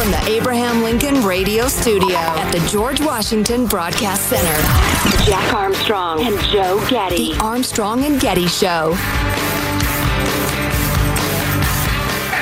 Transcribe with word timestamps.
From 0.00 0.12
the 0.12 0.30
Abraham 0.30 0.82
Lincoln 0.82 1.22
Radio 1.26 1.68
Studio 1.68 2.16
at 2.16 2.50
the 2.52 2.66
George 2.70 3.02
Washington 3.02 3.66
Broadcast 3.66 4.30
Center, 4.30 5.26
Jack 5.26 5.52
Armstrong 5.52 6.22
and 6.22 6.40
Joe 6.44 6.82
Getty. 6.88 7.34
The 7.34 7.40
Armstrong 7.40 8.06
and 8.06 8.18
Getty 8.18 8.46
Show. 8.46 8.96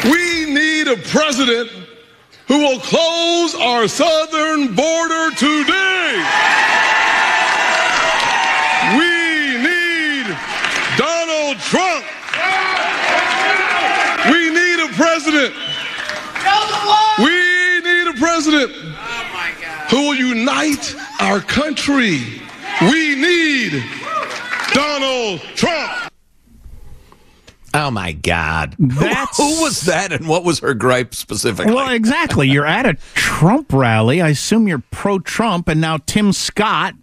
We 0.04 0.54
need 0.54 0.86
a 0.86 0.96
president 1.08 1.68
who 2.46 2.60
will 2.60 2.78
close 2.78 3.56
our 3.56 3.88
southern 3.88 4.76
border 4.76 5.34
today. 5.34 6.22
We 8.94 9.58
need 9.66 10.26
Donald 10.96 11.58
Trump. 11.58 12.04
We 14.30 14.48
need 14.48 14.78
a 14.78 14.92
president. 14.94 15.54
We 17.18 17.47
need 18.46 18.62
a 18.62 18.68
president 18.68 19.90
who 19.90 19.96
will 20.08 20.14
unite 20.14 20.94
our 21.20 21.40
country. 21.40 22.20
We 22.82 23.14
need 23.16 23.82
Donald 24.72 25.40
Trump. 25.56 26.12
Oh 27.74 27.90
my 27.90 28.12
God! 28.12 28.74
That's- 28.78 29.36
Who 29.36 29.60
was 29.62 29.82
that, 29.82 30.10
and 30.12 30.26
what 30.26 30.42
was 30.42 30.60
her 30.60 30.72
gripe 30.74 31.14
specifically? 31.14 31.72
Well, 31.74 31.90
exactly. 31.90 32.48
You're 32.48 32.64
at 32.66 32.86
a 32.86 32.94
Trump 33.14 33.72
rally. 33.72 34.22
I 34.22 34.28
assume 34.28 34.68
you're 34.68 34.82
pro 34.90 35.18
Trump. 35.18 35.68
And 35.68 35.78
now 35.80 35.98
Tim 35.98 36.32
Scott, 36.32 36.94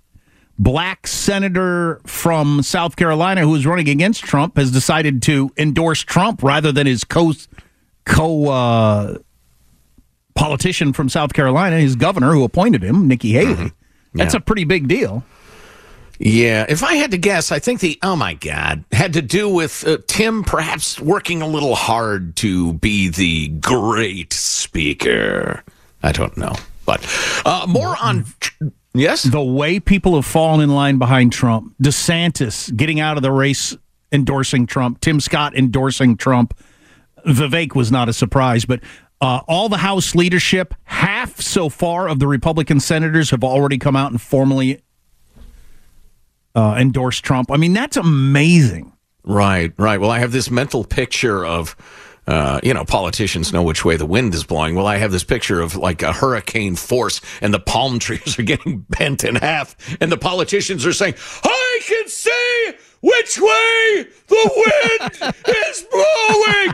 black 0.58 1.06
senator 1.06 2.02
from 2.08 2.64
South 2.64 2.96
Carolina 2.96 3.42
who 3.42 3.54
is 3.56 3.66
running 3.68 3.90
against 3.90 4.24
Trump, 4.24 4.58
has 4.58 4.72
decided 4.72 5.22
to 5.24 5.52
endorse 5.56 6.02
Trump 6.02 6.42
rather 6.42 6.72
than 6.72 6.88
his 6.88 7.04
co 7.04 7.34
co 8.06 8.48
uh, 8.50 9.18
politician 10.36 10.94
from 10.94 11.10
South 11.10 11.34
Carolina, 11.34 11.80
his 11.80 11.96
governor 11.96 12.34
who 12.34 12.44
appointed 12.44 12.84
him, 12.84 13.08
Nikki 13.08 13.32
Haley. 13.34 13.72
That's 14.14 14.34
Yeah. 14.34 14.38
a 14.38 14.42
pretty 14.42 14.64
big 14.66 14.88
deal. 14.88 15.24
Yeah, 16.20 16.66
if 16.70 16.82
I 16.84 16.94
had 16.96 17.12
to 17.12 17.18
guess, 17.18 17.52
I 17.52 17.60
think 17.60 17.82
the 17.82 18.00
oh 18.02 18.16
my 18.16 18.36
god 18.36 18.86
had 18.94 19.12
to 19.14 19.22
do 19.22 19.50
with 19.50 19.86
uh, 19.86 19.98
Tim 20.08 20.44
perhaps 20.46 20.98
working 21.02 21.42
a 21.42 21.48
little 21.48 21.76
hard 21.76 22.38
to 22.38 22.74
be 22.76 23.10
the 23.10 23.50
great 23.50 24.32
speaker. 24.32 25.62
I 26.02 26.14
don't 26.14 26.38
know, 26.38 26.54
but 26.86 27.06
uh, 27.46 27.66
more 27.68 27.98
on 28.02 28.26
yes. 28.94 29.24
The 29.24 29.42
way 29.44 29.82
people 29.82 30.16
have 30.16 30.26
fallen 30.26 30.62
in 30.62 30.70
line 30.74 31.00
behind 31.00 31.34
Trump, 31.34 31.74
DeSantis 31.84 32.74
getting 32.78 33.02
out 33.02 33.18
of 33.18 33.24
the 33.24 33.32
race, 33.34 33.76
endorsing 34.14 34.68
Trump, 34.68 35.02
Tim 35.02 35.20
Scott 35.20 35.54
endorsing 35.54 36.16
Trump. 36.16 36.58
Vivek 37.28 37.76
was 37.76 37.92
not 37.92 38.08
a 38.08 38.14
surprise, 38.14 38.64
but 38.64 38.80
uh, 39.22 39.42
all 39.48 39.70
the 39.70 39.78
House 39.78 40.16
leadership, 40.16 40.74
half 40.84 41.40
so 41.40 41.70
far 41.70 42.08
of 42.10 42.20
the 42.20 42.28
Republican 42.28 42.80
senators 42.80 43.30
have 43.30 43.44
already 43.44 43.78
come 43.78 43.96
out 43.96 44.12
and 44.12 44.22
formally 44.22 44.82
uh, 46.54 46.76
endorsed 46.78 47.24
Trump. 47.24 47.52
I 47.52 47.58
mean, 47.58 47.74
that's 47.74 47.98
amazing. 47.98 48.94
Right, 49.24 49.74
right. 49.78 50.00
Well, 50.00 50.12
I 50.12 50.20
have 50.20 50.32
this 50.32 50.52
mental 50.52 50.84
picture 50.84 51.46
of, 51.46 51.76
uh, 52.28 52.60
you 52.64 52.74
know, 52.74 52.86
politicians 52.86 53.52
know 53.52 53.64
which 53.64 53.84
way 53.84 53.98
the 53.98 54.06
wind 54.06 54.34
is 54.36 54.44
blowing. 54.44 54.76
Well, 54.76 54.86
I 54.86 54.98
have 54.98 55.12
this 55.12 55.24
picture 55.24 55.62
of 55.62 55.76
like 55.76 56.04
a 56.04 56.14
hurricane 56.14 56.76
force 56.76 57.22
and 57.42 57.54
the 57.54 57.60
palm 57.60 58.00
trees 58.00 58.38
are 58.40 58.44
getting 58.44 58.86
bent 58.90 59.24
in 59.24 59.36
half 59.36 59.76
and 60.00 60.12
the 60.12 60.18
politicians 60.18 60.86
are 60.86 60.94
saying, 60.94 61.16
I 61.44 61.80
can 61.88 62.08
see 62.08 62.74
which 63.06 63.40
way 63.40 64.08
the 64.28 64.50
wind 64.66 65.12
is 65.48 65.86
blowing. 65.92 66.74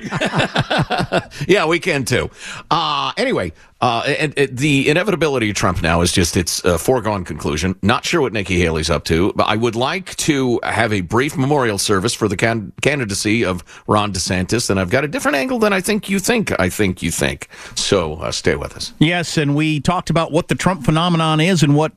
yeah, 1.48 1.66
we 1.66 1.78
can 1.78 2.06
too. 2.06 2.32
Uh, 2.70 3.12
anyway, 3.18 3.52
uh, 3.82 4.04
and, 4.18 4.34
and 4.38 4.58
the 4.58 4.90
inevitability 4.90 5.50
of 5.50 5.58
Trump 5.58 5.82
now 5.82 6.00
is 6.00 6.14
just 6.14 6.38
its 6.38 6.64
a 6.64 6.78
foregone 6.78 7.26
conclusion. 7.26 7.76
Not 7.82 8.06
sure 8.06 8.22
what 8.22 8.32
Nikki 8.32 8.62
Haley's 8.62 8.90
up 8.90 9.04
to, 9.06 9.34
but 9.36 9.44
I 9.46 9.58
would 9.58 9.76
like 9.76 10.16
to 10.18 10.62
have 10.64 10.94
a 10.94 11.02
brief 11.02 11.38
memorial 11.38 11.78
service 11.78 12.14
for 12.14 12.30
the 12.30 12.38
can- 12.38 12.72
candidacy 12.82 13.44
of 13.44 13.62
Ron 13.88 14.14
DeSantis, 14.14 14.70
and 14.70 14.80
I've 14.80 14.90
got 14.90 15.04
a 15.04 15.10
different 15.10 15.36
angle 15.36 15.60
than 15.60 15.74
I 15.74 15.82
think 15.82 16.10
you 16.10 16.20
think. 16.20 16.58
I 16.60 16.70
think 16.70 17.02
you 17.02 17.12
think. 17.12 17.50
So 17.76 18.16
uh, 18.16 18.32
stay 18.32 18.56
with 18.56 18.78
us. 18.78 18.94
Yes, 19.00 19.36
and 19.36 19.54
we 19.54 19.82
talked 19.82 20.10
about 20.10 20.32
what 20.32 20.48
the 20.48 20.56
Trump 20.56 20.86
phenomenon 20.86 21.42
is 21.42 21.62
and 21.62 21.76
what 21.76 21.92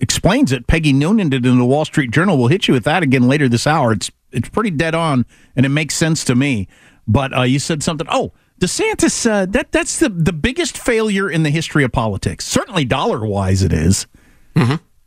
explains 0.00 0.52
it. 0.52 0.66
Peggy 0.66 0.92
Noonan 0.92 1.28
did 1.30 1.46
in 1.46 1.58
the 1.58 1.64
Wall 1.64 1.84
Street 1.84 2.10
Journal. 2.10 2.36
We'll 2.38 2.48
hit 2.48 2.68
you 2.68 2.74
with 2.74 2.84
that 2.84 3.02
again 3.02 3.28
later 3.28 3.48
this 3.48 3.66
hour. 3.66 3.92
It's 3.92 4.10
it's 4.32 4.48
pretty 4.48 4.70
dead 4.70 4.94
on, 4.94 5.26
and 5.56 5.66
it 5.66 5.70
makes 5.70 5.94
sense 5.94 6.24
to 6.24 6.34
me. 6.34 6.68
But 7.06 7.36
uh, 7.36 7.42
you 7.42 7.58
said 7.58 7.82
something. 7.82 8.06
Oh, 8.10 8.32
DeSantis. 8.60 9.28
Uh, 9.28 9.46
that 9.46 9.72
that's 9.72 9.98
the 9.98 10.08
the 10.08 10.32
biggest 10.32 10.78
failure 10.78 11.30
in 11.30 11.42
the 11.42 11.50
history 11.50 11.84
of 11.84 11.92
politics. 11.92 12.46
Certainly 12.46 12.84
dollar 12.84 13.24
wise, 13.24 13.62
it 13.62 13.72
is. 13.72 14.06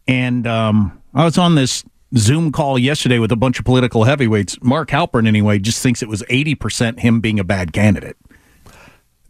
And 0.08 0.48
um, 0.48 1.02
I 1.14 1.24
was 1.24 1.38
on 1.38 1.56
this 1.56 1.84
Zoom 2.18 2.52
call 2.52 2.78
yesterday 2.78 3.20
with 3.20 3.32
a 3.32 3.36
bunch 3.36 3.60
of 3.60 3.66
political 3.66 4.04
heavyweights. 4.04 4.58
Mark 4.62 4.90
Halperin, 4.90 5.28
anyway, 5.28 5.60
just 5.60 5.82
thinks 5.82 6.04
it 6.04 6.10
was 6.10 6.24
eighty 6.30 6.56
percent 6.56 7.00
him 7.00 7.22
being 7.22 7.40
a 7.40 7.44
bad 7.44 7.74
candidate. 7.74 8.18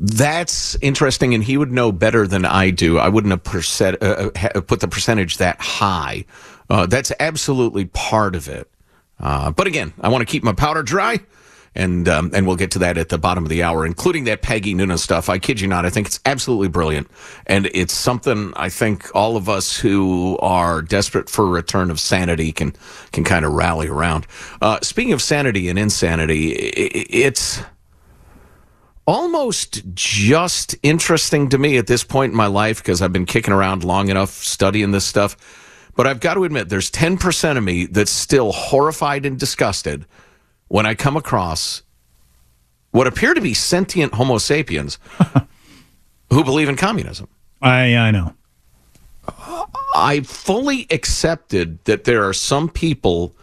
That's 0.06 0.76
interesting, 0.82 1.34
and 1.34 1.42
he 1.42 1.56
would 1.56 1.72
know 1.72 1.94
better 1.94 2.28
than 2.28 2.44
I 2.44 2.72
do. 2.72 2.98
I 2.98 3.08
wouldn't 3.08 3.32
have 3.32 3.44
percent, 3.46 4.04
uh, 4.04 4.32
ha- 4.36 4.60
put 4.60 4.82
the 4.82 4.88
percentage 4.90 5.38
that 5.38 5.62
high. 5.62 6.26
Uh, 6.70 6.88
that's 6.88 7.14
absolutely 7.22 7.86
part 7.86 8.36
of 8.36 8.50
it. 8.50 8.70
Uh, 9.18 9.52
but 9.52 9.66
again, 9.66 9.94
I 10.02 10.10
want 10.10 10.22
to 10.22 10.26
keep 10.26 10.44
my 10.44 10.52
powder 10.52 10.84
dry, 10.84 11.22
and 11.74 12.10
um, 12.10 12.32
and 12.34 12.46
we'll 12.46 12.58
get 12.58 12.72
to 12.72 12.80
that 12.80 12.98
at 12.98 13.08
the 13.08 13.18
bottom 13.18 13.46
of 13.46 13.50
the 13.50 13.64
hour, 13.64 13.86
including 13.86 14.26
that 14.26 14.42
Peggy 14.42 14.74
Noonan 14.74 14.98
stuff. 14.98 15.30
I 15.30 15.40
kid 15.40 15.62
you 15.62 15.70
not, 15.70 15.86
I 15.86 15.90
think 15.90 16.08
it's 16.08 16.20
absolutely 16.26 16.68
brilliant, 16.68 17.10
and 17.48 17.70
it's 17.74 17.94
something 17.94 18.52
I 18.58 18.68
think 18.68 19.10
all 19.16 19.38
of 19.38 19.48
us 19.48 19.78
who 19.78 20.38
are 20.42 20.82
desperate 20.82 21.30
for 21.30 21.46
a 21.46 21.50
return 21.50 21.90
of 21.90 21.98
sanity 21.98 22.52
can 22.52 22.74
can 23.14 23.24
kind 23.24 23.46
of 23.46 23.54
rally 23.54 23.88
around. 23.88 24.28
Uh, 24.62 24.80
speaking 24.82 25.14
of 25.14 25.22
sanity 25.22 25.70
and 25.70 25.80
insanity, 25.80 26.52
it's 26.52 27.62
almost 29.06 29.82
just 29.94 30.76
interesting 30.84 31.50
to 31.50 31.58
me 31.58 31.78
at 31.78 31.88
this 31.88 32.04
point 32.04 32.32
in 32.32 32.38
my 32.38 32.48
life 32.48 32.78
because 32.78 33.02
I've 33.02 33.14
been 33.14 33.26
kicking 33.26 33.54
around 33.54 33.84
long 33.84 34.10
enough 34.10 34.30
studying 34.30 34.92
this 34.92 35.06
stuff. 35.06 35.38
But 35.96 36.08
I've 36.08 36.20
got 36.20 36.36
to 36.36 36.44
admit, 36.44 36.70
there's 36.70 36.90
10% 36.90 37.58
of 37.58 37.64
me 37.64 37.86
that's 37.86 38.12
still 38.12 38.52
horrified 38.52 39.26
and 39.26 39.40
disgusted 39.40 40.06
when 40.68 40.86
I 40.86 40.96
come 40.96 41.16
across 41.16 41.84
what 42.92 43.08
appear 43.08 43.34
to 43.34 43.42
be 43.42 43.54
sentient 43.54 44.14
Homo 44.14 44.38
sapiens 44.38 44.98
who 46.30 46.44
believe 46.44 46.70
in 46.70 46.76
communism. 46.76 47.28
I, 47.62 47.96
I 47.96 48.12
know. 48.12 48.34
I 49.96 50.22
fully 50.22 50.88
accepted 50.90 51.84
that 51.86 52.04
there 52.06 52.28
are 52.28 52.34
some 52.34 52.70
people 52.70 53.36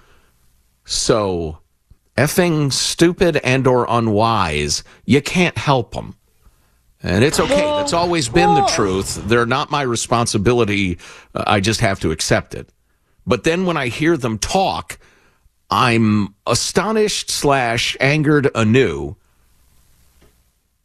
so 0.84 1.59
effing 2.16 2.72
stupid 2.72 3.36
and 3.38 3.66
or 3.66 3.86
unwise, 3.88 4.84
you 5.04 5.22
can't 5.22 5.56
help 5.56 5.94
them. 5.94 6.14
And 7.02 7.24
it's 7.24 7.40
okay. 7.40 7.62
That's 7.62 7.94
always 7.94 8.28
been 8.28 8.54
the 8.54 8.66
truth. 8.66 9.14
They're 9.26 9.46
not 9.46 9.70
my 9.70 9.82
responsibility. 9.82 10.98
Uh, 11.34 11.44
I 11.46 11.60
just 11.60 11.80
have 11.80 11.98
to 12.00 12.10
accept 12.10 12.54
it. 12.54 12.68
But 13.26 13.44
then 13.44 13.64
when 13.64 13.76
I 13.76 13.88
hear 13.88 14.16
them 14.16 14.38
talk, 14.38 14.98
I'm 15.70 16.34
astonished 16.46 17.30
slash 17.30 17.96
angered 18.00 18.50
anew 18.54 19.16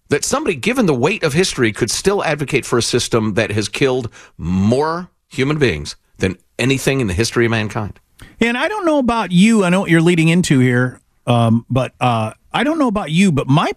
that 0.10 0.24
somebody, 0.24 0.56
given 0.56 0.86
the 0.86 0.94
weight 0.94 1.24
of 1.24 1.34
history, 1.34 1.72
could 1.74 1.90
still 1.90 2.24
advocate 2.24 2.66
for 2.66 2.78
a 2.78 2.82
system 2.82 3.34
that 3.34 3.52
has 3.52 3.68
killed 3.68 4.10
more 4.38 5.10
human 5.28 5.58
beings 5.58 5.96
than 6.20 6.38
anything 6.60 7.02
in 7.02 7.08
the 7.08 7.14
history 7.14 7.46
of 7.46 7.52
mankind. 7.52 8.00
And 8.40 8.58
I 8.58 8.68
don't 8.68 8.86
know 8.86 9.00
about 9.00 9.32
you. 9.32 9.64
I 9.64 9.70
know 9.70 9.82
what 9.82 9.90
you're 9.90 10.02
leading 10.02 10.30
into 10.30 10.60
here, 10.60 11.02
um, 11.26 11.66
but 11.70 11.94
uh, 12.00 12.34
I 12.54 12.64
don't 12.64 12.80
know 12.80 12.88
about 12.88 13.12
you. 13.12 13.32
But 13.32 13.48
my 13.48 13.72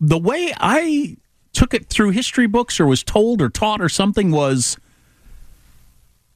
the 0.00 0.18
way 0.18 0.52
I 0.56 1.16
took 1.52 1.72
it 1.72 1.88
through 1.88 2.10
history 2.10 2.46
books 2.46 2.80
or 2.80 2.86
was 2.86 3.02
told 3.02 3.40
or 3.40 3.48
taught 3.48 3.80
or 3.80 3.88
something 3.88 4.30
was 4.30 4.76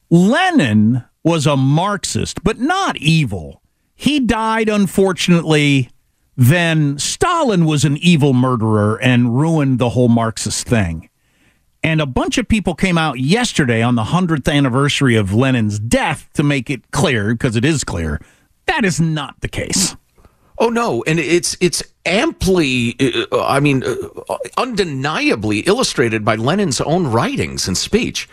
Lenin 0.09 1.03
was 1.23 1.45
a 1.45 1.57
Marxist, 1.57 2.43
but 2.43 2.59
not 2.59 2.97
evil. 2.97 3.61
He 3.93 4.19
died, 4.19 4.69
unfortunately. 4.69 5.89
Then 6.37 6.97
Stalin 6.97 7.65
was 7.65 7.83
an 7.83 7.97
evil 7.97 8.33
murderer 8.33 8.99
and 9.01 9.37
ruined 9.37 9.77
the 9.77 9.89
whole 9.89 10.07
Marxist 10.07 10.65
thing. 10.65 11.09
And 11.83 12.01
a 12.01 12.05
bunch 12.05 12.37
of 12.37 12.47
people 12.47 12.75
came 12.75 12.97
out 12.97 13.19
yesterday 13.19 13.81
on 13.81 13.95
the 13.95 14.05
100th 14.05 14.51
anniversary 14.51 15.15
of 15.15 15.33
Lenin's 15.33 15.79
death 15.79 16.29
to 16.33 16.43
make 16.43 16.69
it 16.69 16.91
clear, 16.91 17.33
because 17.33 17.55
it 17.55 17.65
is 17.65 17.83
clear, 17.83 18.21
that 18.65 18.85
is 18.85 18.99
not 18.99 19.41
the 19.41 19.47
case. 19.47 19.95
Oh 20.59 20.69
no, 20.69 21.03
and 21.07 21.19
it's 21.19 21.55
it's 21.61 21.81
amply, 22.05 22.95
uh, 23.31 23.45
I 23.45 23.61
mean, 23.61 23.83
uh, 23.83 24.37
undeniably 24.57 25.59
illustrated 25.59 26.25
by 26.25 26.35
Lenin's 26.35 26.81
own 26.81 27.07
writings 27.07 27.67
and 27.67 27.77
speech. 27.77 28.27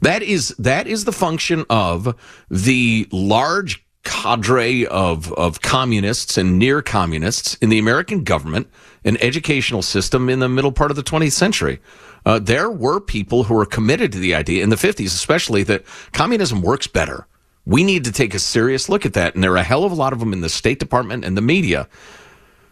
That 0.00 0.22
is 0.22 0.48
that 0.58 0.86
is 0.86 1.04
the 1.04 1.12
function 1.12 1.64
of 1.68 2.16
the 2.48 3.08
large 3.10 3.84
cadre 4.04 4.86
of 4.86 5.32
of 5.32 5.60
communists 5.60 6.38
and 6.38 6.56
near 6.56 6.82
communists 6.82 7.54
in 7.56 7.68
the 7.68 7.78
American 7.80 8.22
government 8.22 8.68
and 9.04 9.20
educational 9.22 9.82
system 9.82 10.28
in 10.28 10.38
the 10.38 10.48
middle 10.48 10.72
part 10.72 10.92
of 10.92 10.96
the 10.96 11.02
20th 11.02 11.32
century. 11.32 11.80
Uh, 12.24 12.38
there 12.38 12.70
were 12.70 13.00
people 13.00 13.44
who 13.44 13.54
were 13.54 13.66
committed 13.66 14.12
to 14.12 14.18
the 14.20 14.36
idea 14.36 14.62
in 14.62 14.70
the 14.70 14.76
50s, 14.76 15.06
especially 15.06 15.64
that 15.64 15.84
communism 16.12 16.62
works 16.62 16.86
better 16.86 17.26
we 17.64 17.84
need 17.84 18.04
to 18.04 18.12
take 18.12 18.34
a 18.34 18.38
serious 18.38 18.88
look 18.88 19.06
at 19.06 19.14
that. 19.14 19.34
And 19.34 19.42
there 19.42 19.52
are 19.52 19.58
a 19.58 19.62
hell 19.62 19.84
of 19.84 19.92
a 19.92 19.96
lot 19.96 20.12
of 20.12 20.18
them 20.18 20.32
in 20.32 20.40
the 20.40 20.48
State 20.48 20.78
Department 20.78 21.24
and 21.24 21.36
the 21.36 21.42
media. 21.42 21.88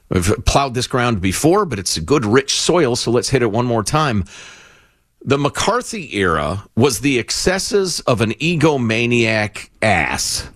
We've 0.09 0.35
plowed 0.45 0.75
this 0.75 0.89
ground 0.89 1.21
before, 1.21 1.65
but 1.65 1.79
it's 1.79 1.97
a 1.97 2.01
good, 2.01 2.25
rich 2.25 2.55
soil, 2.55 2.97
so 2.97 3.13
let's 3.13 3.31
hit 3.31 3.43
it 3.43 3.53
one 3.53 3.67
more 3.67 3.85
time. 3.85 4.25
The 5.23 5.39
McCarthy 5.39 6.17
era 6.17 6.65
was 6.75 7.01
the 7.01 7.19
excesses 7.19 8.01
of 8.01 8.21
an 8.21 8.33
egomaniac 8.33 9.69
ass. 9.83 10.49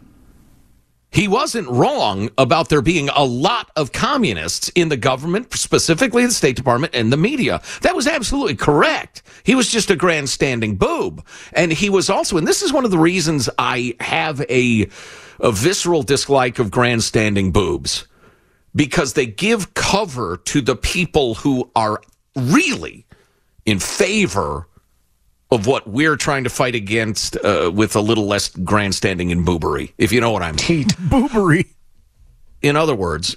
He 1.14 1.28
wasn't 1.28 1.69
wrong 1.69 2.28
about 2.37 2.70
there 2.70 2.82
being 2.82 3.08
a 3.11 3.25
lot 3.25 3.70
of 3.76 3.93
communists 3.93 4.69
in 4.70 4.88
the 4.88 4.96
government, 4.96 5.52
specifically 5.55 6.26
the 6.26 6.32
State 6.32 6.56
Department 6.56 6.93
and 6.93 7.12
the 7.12 7.16
media. 7.16 7.62
That 7.82 7.94
was 7.94 8.08
absolutely 8.08 8.56
correct. 8.56 9.22
He 9.44 9.55
was 9.55 9.70
just 9.70 9.93
a 9.93 9.96
grandstanding 9.96 10.75
boob. 10.75 11.25
And 11.52 11.72
he 11.72 11.88
was 11.88 12.11
also, 12.11 12.37
and 12.37 12.49
this 12.49 12.62
is 12.62 12.72
one 12.72 12.84
of 12.84 12.90
the 12.90 12.99
reasons 12.99 13.49
I 13.58 13.94
have 14.00 14.40
a, 14.50 14.88
a 15.38 15.52
visceral 15.52 16.02
dislike 16.02 16.58
of 16.58 16.72
grandstanding 16.72 17.52
boobs, 17.52 18.08
because 18.75 19.12
they 19.12 19.26
give 19.26 19.72
cover 19.75 20.38
to 20.46 20.61
the 20.61 20.75
people 20.75 21.34
who 21.34 21.70
are 21.76 22.02
really 22.34 23.06
in 23.64 23.78
favor 23.78 24.66
of 25.55 25.67
what 25.67 25.89
we're 25.89 26.17
trying 26.17 26.45
to 26.45 26.51
fight 26.51 26.75
against 26.75 27.37
uh, 27.45 27.71
with 27.73 27.97
a 27.97 28.01
little 28.01 28.27
less 28.27 28.49
grandstanding 28.49 29.33
and 29.33 29.47
boobery, 29.47 29.93
if 29.99 30.12
you 30.12 30.21
know 30.21 30.31
what 30.31 30.43
I 30.43 30.53
mean. 30.53 30.85
boobery. 31.09 31.67
In 32.62 32.77
other 32.77 32.95
words, 32.95 33.37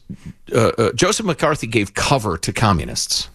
uh, 0.54 0.72
uh, 0.78 0.94
Joseph 0.94 1.25
McCarthy 1.25 1.68
gave 1.68 1.94
cover 1.94 2.38
to 2.38 2.54
communists. 2.54 3.30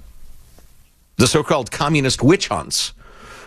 The 1.17 1.27
so 1.27 1.43
called 1.43 1.71
communist 1.71 2.23
witch 2.23 2.49
hunts. 2.49 2.93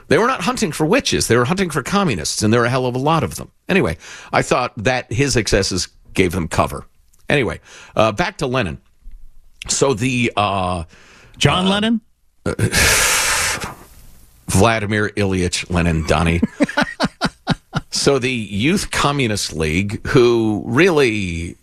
They 0.07 0.19
were 0.19 0.27
not 0.27 0.41
hunting 0.41 0.71
for 0.71 0.85
witches, 0.85 1.27
they 1.27 1.35
were 1.35 1.45
hunting 1.45 1.71
for 1.71 1.81
communists, 1.81 2.43
and 2.43 2.53
there 2.53 2.61
are 2.61 2.65
a 2.65 2.69
hell 2.69 2.85
of 2.85 2.95
a 2.95 2.99
lot 2.99 3.23
of 3.23 3.35
them. 3.35 3.51
Anyway, 3.67 3.97
I 4.31 4.43
thought 4.43 4.73
that 4.77 5.11
his 5.11 5.35
excesses 5.35 5.87
gave 6.13 6.31
them 6.31 6.47
cover. 6.47 6.85
Anyway, 7.27 7.59
uh, 7.95 8.11
back 8.11 8.37
to 8.37 8.47
Lenin. 8.47 8.79
So 9.67 9.93
the. 9.93 10.31
Uh, 10.37 10.83
John 11.37 11.67
Lennon? 11.67 12.01
Vladimir 14.55 15.09
Ilyich 15.09 15.69
Lenin 15.69 16.05
Donnie. 16.07 16.41
so 17.89 18.19
the 18.19 18.31
Youth 18.31 18.91
Communist 18.91 19.53
League, 19.53 20.05
who 20.07 20.63
really 20.65 21.57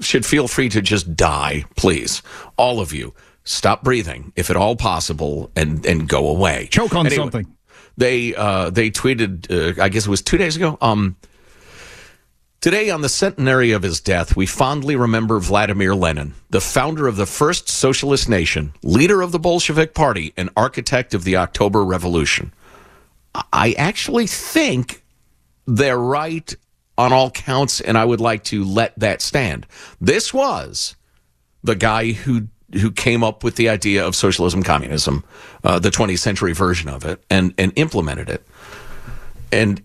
should 0.00 0.26
feel 0.26 0.48
free 0.48 0.68
to 0.70 0.80
just 0.80 1.14
die, 1.14 1.64
please, 1.76 2.22
all 2.56 2.80
of 2.80 2.92
you, 2.92 3.14
stop 3.44 3.84
breathing 3.84 4.32
if 4.34 4.50
at 4.50 4.56
all 4.56 4.74
possible, 4.76 5.50
and 5.54 5.86
and 5.86 6.08
go 6.08 6.28
away. 6.28 6.68
Choke 6.70 6.94
on 6.94 7.06
anyway, 7.06 7.22
something. 7.22 7.56
They 7.96 8.34
uh, 8.34 8.70
they 8.70 8.90
tweeted, 8.90 9.78
uh, 9.78 9.82
I 9.82 9.88
guess 9.88 10.06
it 10.06 10.10
was 10.10 10.22
two 10.22 10.38
days 10.38 10.56
ago. 10.56 10.78
Um, 10.80 11.16
Today, 12.60 12.90
on 12.90 13.00
the 13.00 13.08
centenary 13.08 13.72
of 13.72 13.82
his 13.82 14.00
death, 14.00 14.36
we 14.36 14.44
fondly 14.44 14.94
remember 14.94 15.40
Vladimir 15.40 15.94
Lenin, 15.94 16.34
the 16.50 16.60
founder 16.60 17.06
of 17.06 17.16
the 17.16 17.24
first 17.24 17.70
socialist 17.70 18.28
nation, 18.28 18.74
leader 18.82 19.22
of 19.22 19.32
the 19.32 19.38
Bolshevik 19.38 19.94
Party, 19.94 20.34
and 20.36 20.50
architect 20.54 21.14
of 21.14 21.24
the 21.24 21.36
October 21.36 21.82
Revolution. 21.82 22.52
I 23.50 23.72
actually 23.78 24.26
think 24.26 25.02
they're 25.66 25.96
right 25.98 26.54
on 26.98 27.14
all 27.14 27.30
counts, 27.30 27.80
and 27.80 27.96
I 27.96 28.04
would 28.04 28.20
like 28.20 28.44
to 28.44 28.62
let 28.62 28.98
that 28.98 29.22
stand. 29.22 29.66
This 29.98 30.34
was 30.34 30.96
the 31.64 31.76
guy 31.76 32.12
who 32.12 32.48
who 32.74 32.90
came 32.90 33.24
up 33.24 33.42
with 33.42 33.56
the 33.56 33.70
idea 33.70 34.06
of 34.06 34.14
socialism, 34.14 34.62
communism, 34.62 35.24
uh, 35.64 35.78
the 35.78 35.90
20th 35.90 36.20
century 36.20 36.52
version 36.52 36.90
of 36.90 37.06
it, 37.06 37.24
and 37.30 37.54
and 37.56 37.72
implemented 37.76 38.28
it. 38.28 38.46
And 39.50 39.82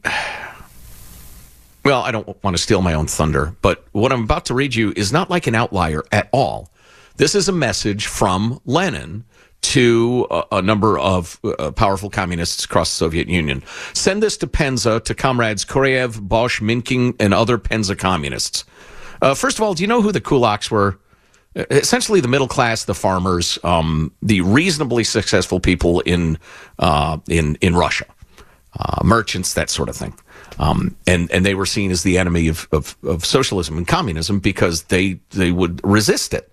well, 1.86 2.02
I 2.02 2.12
don't 2.12 2.44
want 2.44 2.58
to 2.58 2.62
steal 2.62 2.82
my 2.82 2.96
own 2.96 3.06
thunder, 3.06 3.56
but 3.62 3.86
what 3.92 4.12
I'm 4.12 4.24
about 4.24 4.46
to 4.46 4.56
read 4.56 4.74
you 4.74 4.92
is 4.96 5.14
not 5.14 5.30
like 5.30 5.46
an 5.46 5.54
outlier 5.54 6.04
at 6.12 6.28
all. 6.34 6.72
This 7.18 7.36
is 7.36 7.48
a 7.48 7.54
message 7.54 8.08
from 8.08 8.60
Lenin 8.66 9.24
to 9.62 10.28
a, 10.32 10.44
a 10.54 10.62
number 10.64 10.98
of 10.98 11.40
uh, 11.44 11.72
powerful 11.72 12.10
communists 12.10 12.66
across 12.66 12.90
the 12.90 12.98
Soviet 12.98 13.30
Union. 13.30 13.64
Send 13.94 14.22
this 14.24 14.36
to 14.38 14.48
Penza, 14.48 15.00
to 15.04 15.14
comrades 15.14 15.64
Kureyev, 15.64 16.28
Bosch, 16.28 16.60
Minking, 16.60 17.16
and 17.20 17.34
other 17.34 17.60
Penza 17.60 17.96
communists. 17.96 18.66
Uh, 19.22 19.36
first 19.36 19.60
of 19.60 19.64
all, 19.64 19.76
do 19.76 19.84
you 19.84 19.88
know 19.88 20.02
who 20.02 20.12
the 20.12 20.22
kulaks 20.22 20.72
were? 20.72 21.00
Essentially, 21.56 22.20
the 22.20 22.28
middle 22.28 22.50
class, 22.50 22.84
the 22.84 22.96
farmers, 22.96 23.58
um, 23.64 24.12
the 24.22 24.42
reasonably 24.42 25.04
successful 25.04 25.60
people 25.60 26.02
in 26.02 26.38
uh, 26.80 27.18
in 27.30 27.56
in 27.62 27.76
Russia, 27.76 28.06
uh, 28.78 29.02
merchants, 29.06 29.54
that 29.54 29.70
sort 29.70 29.88
of 29.88 29.96
thing. 29.96 30.14
Um, 30.58 30.96
and 31.06 31.30
and 31.32 31.46
they 31.46 31.56
were 31.56 31.66
seen 31.66 31.92
as 31.92 32.04
the 32.04 32.18
enemy 32.18 32.48
of, 32.48 32.68
of, 32.72 32.96
of, 33.04 33.26
socialism 33.26 33.78
and 33.78 33.88
communism 33.88 34.40
because 34.40 34.84
they 34.84 35.20
they 35.32 35.52
would 35.52 35.82
resist 35.84 36.34
it. 36.34 36.52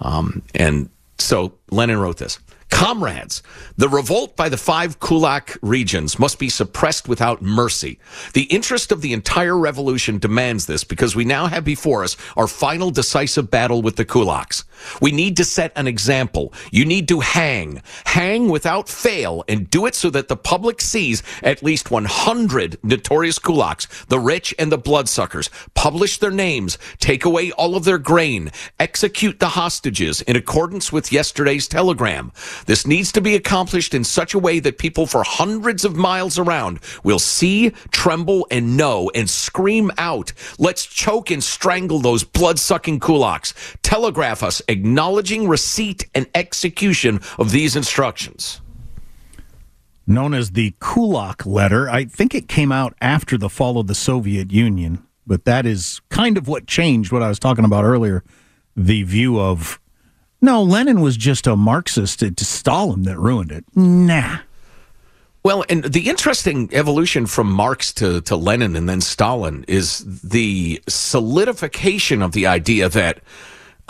Um, 0.00 0.42
and 0.54 0.88
so 1.18 1.52
Lenin 1.70 1.98
wrote 1.98 2.18
this: 2.18 2.38
Comrades, 2.72 3.42
the 3.76 3.88
revolt 3.88 4.34
by 4.34 4.48
the 4.48 4.56
five 4.56 4.98
Kulak 4.98 5.58
regions 5.60 6.18
must 6.18 6.38
be 6.38 6.48
suppressed 6.48 7.06
without 7.06 7.42
mercy. 7.42 7.98
The 8.32 8.44
interest 8.44 8.90
of 8.90 9.02
the 9.02 9.12
entire 9.12 9.58
revolution 9.58 10.18
demands 10.18 10.64
this 10.64 10.82
because 10.82 11.14
we 11.14 11.26
now 11.26 11.46
have 11.46 11.64
before 11.64 12.02
us 12.02 12.16
our 12.34 12.48
final 12.48 12.90
decisive 12.90 13.50
battle 13.50 13.82
with 13.82 13.96
the 13.96 14.06
Kulaks. 14.06 14.64
We 15.00 15.12
need 15.12 15.36
to 15.36 15.44
set 15.44 15.72
an 15.76 15.86
example. 15.86 16.52
You 16.70 16.84
need 16.84 17.08
to 17.08 17.20
hang, 17.20 17.82
hang 18.06 18.48
without 18.48 18.88
fail, 18.88 19.44
and 19.46 19.70
do 19.70 19.86
it 19.86 19.94
so 19.94 20.10
that 20.10 20.28
the 20.28 20.36
public 20.36 20.80
sees 20.80 21.22
at 21.42 21.62
least 21.62 21.90
100 21.90 22.78
notorious 22.82 23.38
kulaks, 23.38 24.06
the 24.06 24.18
rich 24.18 24.54
and 24.58 24.72
the 24.72 24.78
bloodsuckers. 24.78 25.50
Publish 25.74 26.18
their 26.18 26.30
names, 26.30 26.78
take 26.98 27.24
away 27.24 27.52
all 27.52 27.76
of 27.76 27.84
their 27.84 27.98
grain, 27.98 28.50
execute 28.80 29.38
the 29.38 29.50
hostages 29.50 30.22
in 30.22 30.36
accordance 30.36 30.90
with 30.90 31.12
yesterday's 31.12 31.68
telegram. 31.68 32.32
This 32.66 32.86
needs 32.86 33.12
to 33.12 33.20
be 33.20 33.34
accomplished 33.34 33.94
in 33.94 34.04
such 34.04 34.34
a 34.34 34.38
way 34.38 34.60
that 34.60 34.78
people 34.78 35.06
for 35.06 35.22
hundreds 35.22 35.84
of 35.84 35.96
miles 35.96 36.38
around 36.38 36.80
will 37.02 37.18
see, 37.18 37.70
tremble, 37.90 38.46
and 38.50 38.76
know 38.76 39.10
and 39.14 39.28
scream 39.28 39.90
out, 39.98 40.32
let's 40.58 40.86
choke 40.86 41.30
and 41.30 41.42
strangle 41.42 41.98
those 41.98 42.24
blood-sucking 42.24 43.00
kulaks. 43.00 43.54
Telegraph 43.82 44.42
us 44.42 44.62
acknowledging 44.68 45.48
receipt 45.48 46.06
and 46.14 46.26
execution 46.34 47.20
of 47.38 47.50
these 47.50 47.76
instructions. 47.76 48.60
Known 50.06 50.34
as 50.34 50.50
the 50.50 50.74
Kulak 50.80 51.46
letter, 51.46 51.88
I 51.88 52.04
think 52.06 52.34
it 52.34 52.48
came 52.48 52.72
out 52.72 52.94
after 53.00 53.38
the 53.38 53.48
fall 53.48 53.78
of 53.78 53.86
the 53.86 53.94
Soviet 53.94 54.50
Union, 54.50 55.06
but 55.26 55.44
that 55.44 55.64
is 55.64 56.00
kind 56.10 56.36
of 56.36 56.48
what 56.48 56.66
changed 56.66 57.12
what 57.12 57.22
I 57.22 57.28
was 57.28 57.38
talking 57.38 57.64
about 57.64 57.84
earlier 57.84 58.24
the 58.76 59.02
view 59.02 59.38
of 59.38 59.78
no, 60.42 60.62
Lenin 60.62 61.00
was 61.00 61.16
just 61.16 61.46
a 61.46 61.56
Marxist. 61.56 62.22
It's 62.22 62.46
Stalin 62.46 63.04
that 63.04 63.18
ruined 63.18 63.52
it. 63.52 63.64
Nah. 63.76 64.38
Well, 65.44 65.64
and 65.68 65.84
the 65.84 66.08
interesting 66.08 66.68
evolution 66.72 67.26
from 67.26 67.50
Marx 67.50 67.92
to, 67.94 68.20
to 68.22 68.36
Lenin 68.36 68.76
and 68.76 68.88
then 68.88 69.00
Stalin 69.00 69.64
is 69.66 70.04
the 70.22 70.82
solidification 70.88 72.22
of 72.22 72.32
the 72.32 72.46
idea 72.46 72.88
that, 72.88 73.20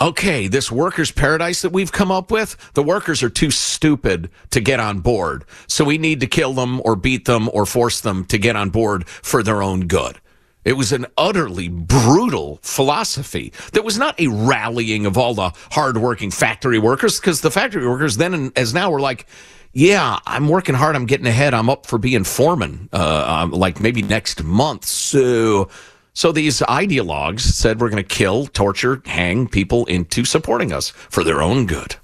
okay, 0.01 0.47
this 0.47 0.71
workers' 0.71 1.11
paradise 1.11 1.61
that 1.61 1.71
we've 1.71 1.91
come 1.91 2.11
up 2.11 2.31
with, 2.31 2.55
the 2.73 2.81
workers 2.81 3.21
are 3.21 3.29
too 3.29 3.51
stupid 3.51 4.31
to 4.49 4.61
get 4.61 4.79
on 4.79 4.99
board. 4.99 5.45
So 5.67 5.85
we 5.85 5.99
need 5.99 6.19
to 6.21 6.27
kill 6.27 6.53
them 6.53 6.81
or 6.83 6.95
beat 6.95 7.25
them 7.25 7.49
or 7.53 7.67
force 7.67 8.01
them 8.01 8.25
to 8.25 8.37
get 8.39 8.55
on 8.55 8.71
board 8.71 9.07
for 9.07 9.43
their 9.43 9.61
own 9.61 9.87
good. 9.87 10.19
It 10.65 10.73
was 10.73 10.91
an 10.91 11.05
utterly 11.17 11.67
brutal 11.67 12.59
philosophy. 12.61 13.51
There 13.73 13.83
was 13.83 13.97
not 13.97 14.19
a 14.19 14.27
rallying 14.27 15.05
of 15.05 15.17
all 15.17 15.33
the 15.33 15.51
hardworking 15.71 16.31
factory 16.31 16.79
workers 16.79 17.19
because 17.19 17.41
the 17.41 17.51
factory 17.51 17.87
workers 17.87 18.17
then 18.17 18.33
and 18.33 18.57
as 18.57 18.73
now 18.73 18.89
were 18.91 18.99
like, 19.01 19.27
yeah, 19.73 20.19
I'm 20.25 20.47
working 20.47 20.75
hard. 20.75 20.95
I'm 20.95 21.07
getting 21.07 21.25
ahead. 21.25 21.53
I'm 21.53 21.69
up 21.69 21.85
for 21.87 21.97
being 21.97 22.23
foreman, 22.23 22.89
uh, 22.93 23.25
um, 23.27 23.51
like 23.51 23.79
maybe 23.79 24.03
next 24.03 24.43
month. 24.43 24.85
So, 24.85 25.69
so 26.13 26.31
these 26.31 26.59
ideologues 26.59 27.41
said 27.41 27.81
we're 27.81 27.89
going 27.89 28.03
to 28.03 28.07
kill, 28.07 28.45
torture, 28.45 29.01
hang 29.05 29.47
people 29.47 29.85
into 29.85 30.25
supporting 30.25 30.71
us 30.71 30.91
for 30.91 31.23
their 31.23 31.41
own 31.41 31.65
good. 31.65 31.95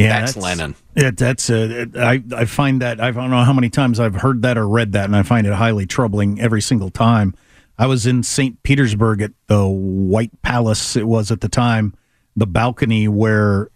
Yeah, 0.00 0.20
that's, 0.20 0.34
that's 0.34 0.44
Lenin. 0.44 0.74
It, 0.96 1.16
that's 1.16 1.50
uh, 1.50 1.86
I 1.96 2.22
I 2.34 2.44
find 2.46 2.80
that 2.82 3.00
I 3.00 3.10
don't 3.10 3.30
know 3.30 3.44
how 3.44 3.52
many 3.52 3.70
times 3.70 4.00
I've 4.00 4.14
heard 4.16 4.42
that 4.42 4.56
or 4.56 4.66
read 4.68 4.92
that, 4.92 5.04
and 5.04 5.14
I 5.16 5.22
find 5.22 5.46
it 5.46 5.52
highly 5.52 5.86
troubling 5.86 6.40
every 6.40 6.62
single 6.62 6.90
time. 6.90 7.34
I 7.78 7.86
was 7.86 8.06
in 8.06 8.22
St. 8.22 8.62
Petersburg 8.62 9.22
at 9.22 9.32
the 9.46 9.66
White 9.66 10.42
Palace. 10.42 10.96
It 10.96 11.06
was 11.06 11.30
at 11.30 11.40
the 11.40 11.48
time 11.48 11.94
the 12.36 12.46
balcony 12.46 13.08
where 13.08 13.68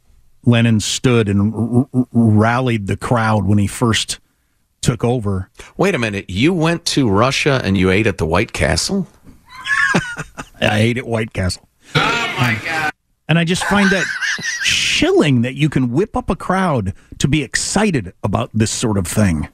Lenin 0.44 0.80
stood 0.80 1.28
and 1.28 1.54
r- 1.54 1.88
r- 1.92 2.06
rallied 2.12 2.86
the 2.86 2.96
crowd 2.96 3.46
when 3.46 3.58
he 3.58 3.66
first 3.66 4.20
took 4.82 5.02
over. 5.04 5.48
Wait 5.76 5.94
a 5.94 5.98
minute, 5.98 6.28
you 6.28 6.52
went 6.52 6.84
to 6.84 7.08
Russia 7.08 7.60
and 7.64 7.76
you 7.78 7.90
ate 7.90 8.06
at 8.06 8.18
the 8.18 8.26
White 8.26 8.52
Castle? 8.52 9.06
I 10.60 10.80
ate 10.80 10.98
at 10.98 11.06
White 11.06 11.32
Castle. 11.32 11.66
Oh 11.94 12.34
my 12.38 12.60
god. 12.64 12.92
And 13.28 13.38
I 13.38 13.44
just 13.44 13.64
find 13.64 13.90
that 13.90 14.04
chilling 14.64 15.42
that 15.42 15.54
you 15.54 15.68
can 15.68 15.90
whip 15.92 16.16
up 16.16 16.30
a 16.30 16.36
crowd 16.36 16.94
to 17.18 17.28
be 17.28 17.42
excited 17.42 18.12
about 18.22 18.50
this 18.52 18.70
sort 18.70 18.98
of 18.98 19.06
thing. 19.06 19.48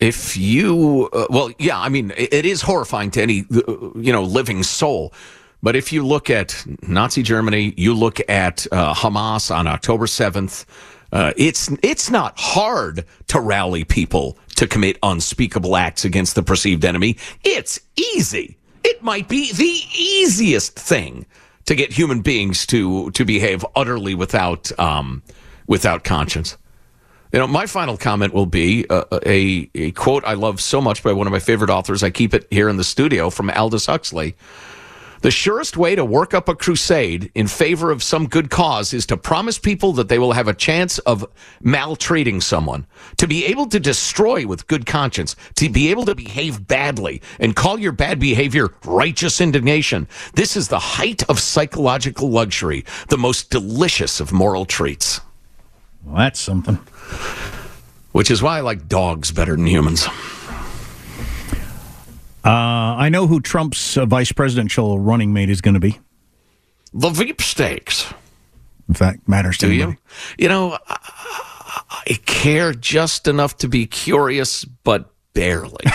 If 0.00 0.36
you, 0.36 1.08
uh, 1.12 1.26
well, 1.28 1.50
yeah, 1.58 1.78
I 1.78 1.88
mean, 1.88 2.12
it, 2.16 2.32
it 2.32 2.46
is 2.46 2.62
horrifying 2.62 3.10
to 3.12 3.22
any, 3.22 3.44
uh, 3.52 3.90
you 3.96 4.12
know, 4.12 4.22
living 4.22 4.62
soul. 4.62 5.12
But 5.60 5.74
if 5.74 5.92
you 5.92 6.06
look 6.06 6.30
at 6.30 6.64
Nazi 6.82 7.22
Germany, 7.24 7.74
you 7.76 7.92
look 7.94 8.20
at 8.30 8.66
uh, 8.70 8.94
Hamas 8.94 9.54
on 9.54 9.66
October 9.66 10.06
7th, 10.06 10.64
uh, 11.10 11.32
it's 11.36 11.70
it's 11.82 12.10
not 12.10 12.38
hard 12.38 13.04
to 13.28 13.40
rally 13.40 13.82
people 13.82 14.36
to 14.56 14.66
commit 14.66 14.98
unspeakable 15.02 15.74
acts 15.74 16.04
against 16.04 16.34
the 16.34 16.42
perceived 16.42 16.84
enemy. 16.84 17.16
It's 17.44 17.80
easy. 17.96 18.56
It 18.84 19.02
might 19.02 19.26
be 19.26 19.52
the 19.52 19.80
easiest 19.98 20.78
thing 20.78 21.24
to 21.68 21.74
get 21.74 21.92
human 21.92 22.22
beings 22.22 22.64
to 22.64 23.10
to 23.10 23.26
behave 23.26 23.62
utterly 23.76 24.14
without 24.14 24.72
um, 24.78 25.22
without 25.66 26.02
conscience. 26.02 26.56
You 27.30 27.40
know, 27.40 27.46
my 27.46 27.66
final 27.66 27.98
comment 27.98 28.32
will 28.32 28.46
be 28.46 28.86
uh, 28.88 29.04
a, 29.26 29.68
a 29.74 29.90
quote 29.90 30.24
I 30.24 30.32
love 30.32 30.62
so 30.62 30.80
much 30.80 31.02
by 31.02 31.12
one 31.12 31.26
of 31.26 31.30
my 31.30 31.40
favorite 31.40 31.68
authors. 31.68 32.02
I 32.02 32.08
keep 32.08 32.32
it 32.32 32.46
here 32.50 32.70
in 32.70 32.78
the 32.78 32.84
studio 32.84 33.28
from 33.28 33.50
Aldous 33.50 33.84
Huxley. 33.84 34.34
The 35.20 35.30
surest 35.32 35.76
way 35.76 35.96
to 35.96 36.04
work 36.04 36.32
up 36.32 36.48
a 36.48 36.54
crusade 36.54 37.30
in 37.34 37.48
favor 37.48 37.90
of 37.90 38.02
some 38.02 38.28
good 38.28 38.50
cause 38.50 38.94
is 38.94 39.04
to 39.06 39.16
promise 39.16 39.58
people 39.58 39.92
that 39.94 40.08
they 40.08 40.18
will 40.18 40.32
have 40.32 40.46
a 40.46 40.54
chance 40.54 40.98
of 41.00 41.26
maltreating 41.60 42.40
someone, 42.40 42.86
to 43.16 43.26
be 43.26 43.44
able 43.46 43.66
to 43.66 43.80
destroy 43.80 44.46
with 44.46 44.68
good 44.68 44.86
conscience, 44.86 45.34
to 45.56 45.68
be 45.68 45.90
able 45.90 46.04
to 46.04 46.14
behave 46.14 46.68
badly 46.68 47.20
and 47.40 47.56
call 47.56 47.80
your 47.80 47.92
bad 47.92 48.20
behavior 48.20 48.68
righteous 48.84 49.40
indignation. 49.40 50.06
This 50.34 50.56
is 50.56 50.68
the 50.68 50.78
height 50.78 51.28
of 51.28 51.40
psychological 51.40 52.30
luxury, 52.30 52.84
the 53.08 53.18
most 53.18 53.50
delicious 53.50 54.20
of 54.20 54.32
moral 54.32 54.66
treats. 54.66 55.20
Well, 56.04 56.16
that's 56.16 56.40
something. 56.40 56.76
Which 58.12 58.30
is 58.30 58.40
why 58.40 58.58
I 58.58 58.60
like 58.60 58.88
dogs 58.88 59.32
better 59.32 59.56
than 59.56 59.66
humans. 59.66 60.06
Uh, 62.48 62.96
I 62.96 63.08
know 63.10 63.26
who 63.26 63.40
Trump's 63.40 63.96
uh, 63.98 64.06
vice 64.06 64.32
presidential 64.32 64.98
running 64.98 65.32
mate 65.34 65.50
is 65.50 65.60
going 65.60 65.74
to 65.74 65.80
be. 65.80 65.98
The 66.94 67.10
Veep 67.10 67.42
stakes. 67.42 68.12
In 68.88 68.94
fact, 68.94 69.28
matters 69.28 69.58
to 69.58 69.66
Do 69.66 69.72
anybody. 69.72 69.98
you? 70.38 70.44
You 70.44 70.48
know, 70.48 70.78
I, 70.88 71.82
I 72.08 72.18
care 72.24 72.72
just 72.72 73.28
enough 73.28 73.58
to 73.58 73.68
be 73.68 73.84
curious, 73.86 74.64
but 74.64 75.10
barely. 75.34 75.84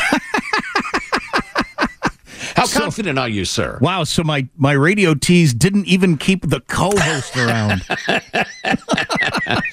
How 2.55 2.65
So- 2.65 2.81
confident 2.81 3.17
are 3.17 3.27
you, 3.29 3.45
sir? 3.45 3.79
Wow, 3.81 4.03
so 4.03 4.23
my, 4.23 4.47
my 4.55 4.73
radio 4.73 5.15
tease 5.15 5.55
didn't 5.55 5.87
even 5.87 6.17
keep 6.17 6.47
the 6.47 6.59
co-host 6.59 7.35
around. 7.35 7.81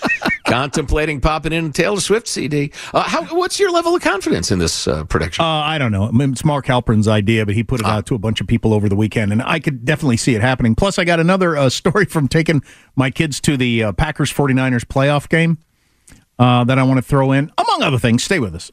Contemplating 0.51 1.21
popping 1.21 1.53
in 1.53 1.67
a 1.67 1.71
Taylor 1.71 2.01
Swift 2.01 2.27
CD. 2.27 2.73
Uh, 2.93 3.03
how, 3.03 3.25
what's 3.37 3.61
your 3.61 3.71
level 3.71 3.95
of 3.95 4.03
confidence 4.03 4.51
in 4.51 4.59
this 4.59 4.89
uh, 4.89 5.05
prediction? 5.05 5.45
Uh, 5.45 5.49
I 5.49 5.79
don't 5.79 5.93
know. 5.93 6.09
I 6.09 6.11
mean, 6.11 6.33
It's 6.33 6.45
Mark 6.45 6.67
Halperin's 6.67 7.07
idea, 7.09 7.47
but 7.47 7.55
he 7.55 7.63
put 7.63 7.81
it 7.81 7.87
out 7.87 8.07
to 8.07 8.15
a 8.15 8.19
bunch 8.19 8.41
of 8.41 8.47
people 8.47 8.75
over 8.75 8.89
the 8.89 8.97
weekend, 8.97 9.33
and 9.33 9.43
I 9.43 9.61
could 9.61 9.85
definitely 9.85 10.17
see 10.17 10.35
it 10.35 10.41
happening. 10.41 10.75
Plus, 10.75 10.99
I 10.99 11.05
got 11.05 11.21
another 11.21 11.57
uh, 11.57 11.69
story 11.71 12.05
from 12.05 12.29
taking 12.29 12.63
my 12.97 13.11
kids 13.11 13.41
to 13.43 13.57
the 13.57 13.85
uh, 13.85 13.93
Packers 13.93 14.33
49ers 14.33 14.85
playoff 14.85 15.29
game 15.29 15.59
uh, 16.39 16.65
that 16.65 16.79
I 16.79 16.83
want 16.83 16.99
to 16.99 17.03
throw 17.03 17.33
in, 17.33 17.53
among 17.57 17.83
other 17.83 17.99
things. 17.99 18.25
Stay 18.25 18.39
with 18.39 18.55
us. 18.55 18.73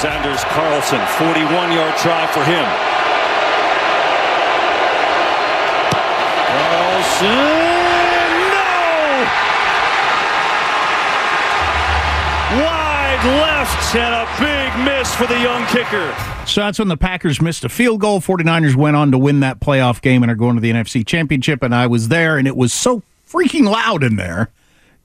There's 0.00 0.14
Anders 0.14 0.44
Carlson, 0.44 0.98
41 1.18 1.72
yard 1.72 1.94
try 1.98 2.26
for 2.28 2.42
him. 2.42 2.64
Carlson, 6.48 7.28
no! 8.48 8.64
Wide 12.64 13.24
left 13.42 13.94
and 13.94 14.14
a 14.14 14.26
big 14.40 14.84
miss 14.86 15.14
for 15.14 15.26
the 15.26 15.38
young 15.38 15.66
kicker. 15.66 16.14
So 16.46 16.62
that's 16.62 16.78
when 16.78 16.88
the 16.88 16.96
Packers 16.96 17.42
missed 17.42 17.64
a 17.64 17.68
field 17.68 18.00
goal. 18.00 18.22
49ers 18.22 18.74
went 18.74 18.96
on 18.96 19.10
to 19.10 19.18
win 19.18 19.40
that 19.40 19.60
playoff 19.60 20.00
game 20.00 20.22
and 20.22 20.32
are 20.32 20.34
going 20.34 20.54
to 20.54 20.62
the 20.62 20.70
NFC 20.70 21.06
Championship. 21.06 21.62
And 21.62 21.74
I 21.74 21.86
was 21.86 22.08
there, 22.08 22.38
and 22.38 22.48
it 22.48 22.56
was 22.56 22.72
so 22.72 23.02
freaking 23.28 23.68
loud 23.70 24.02
in 24.02 24.16
there. 24.16 24.48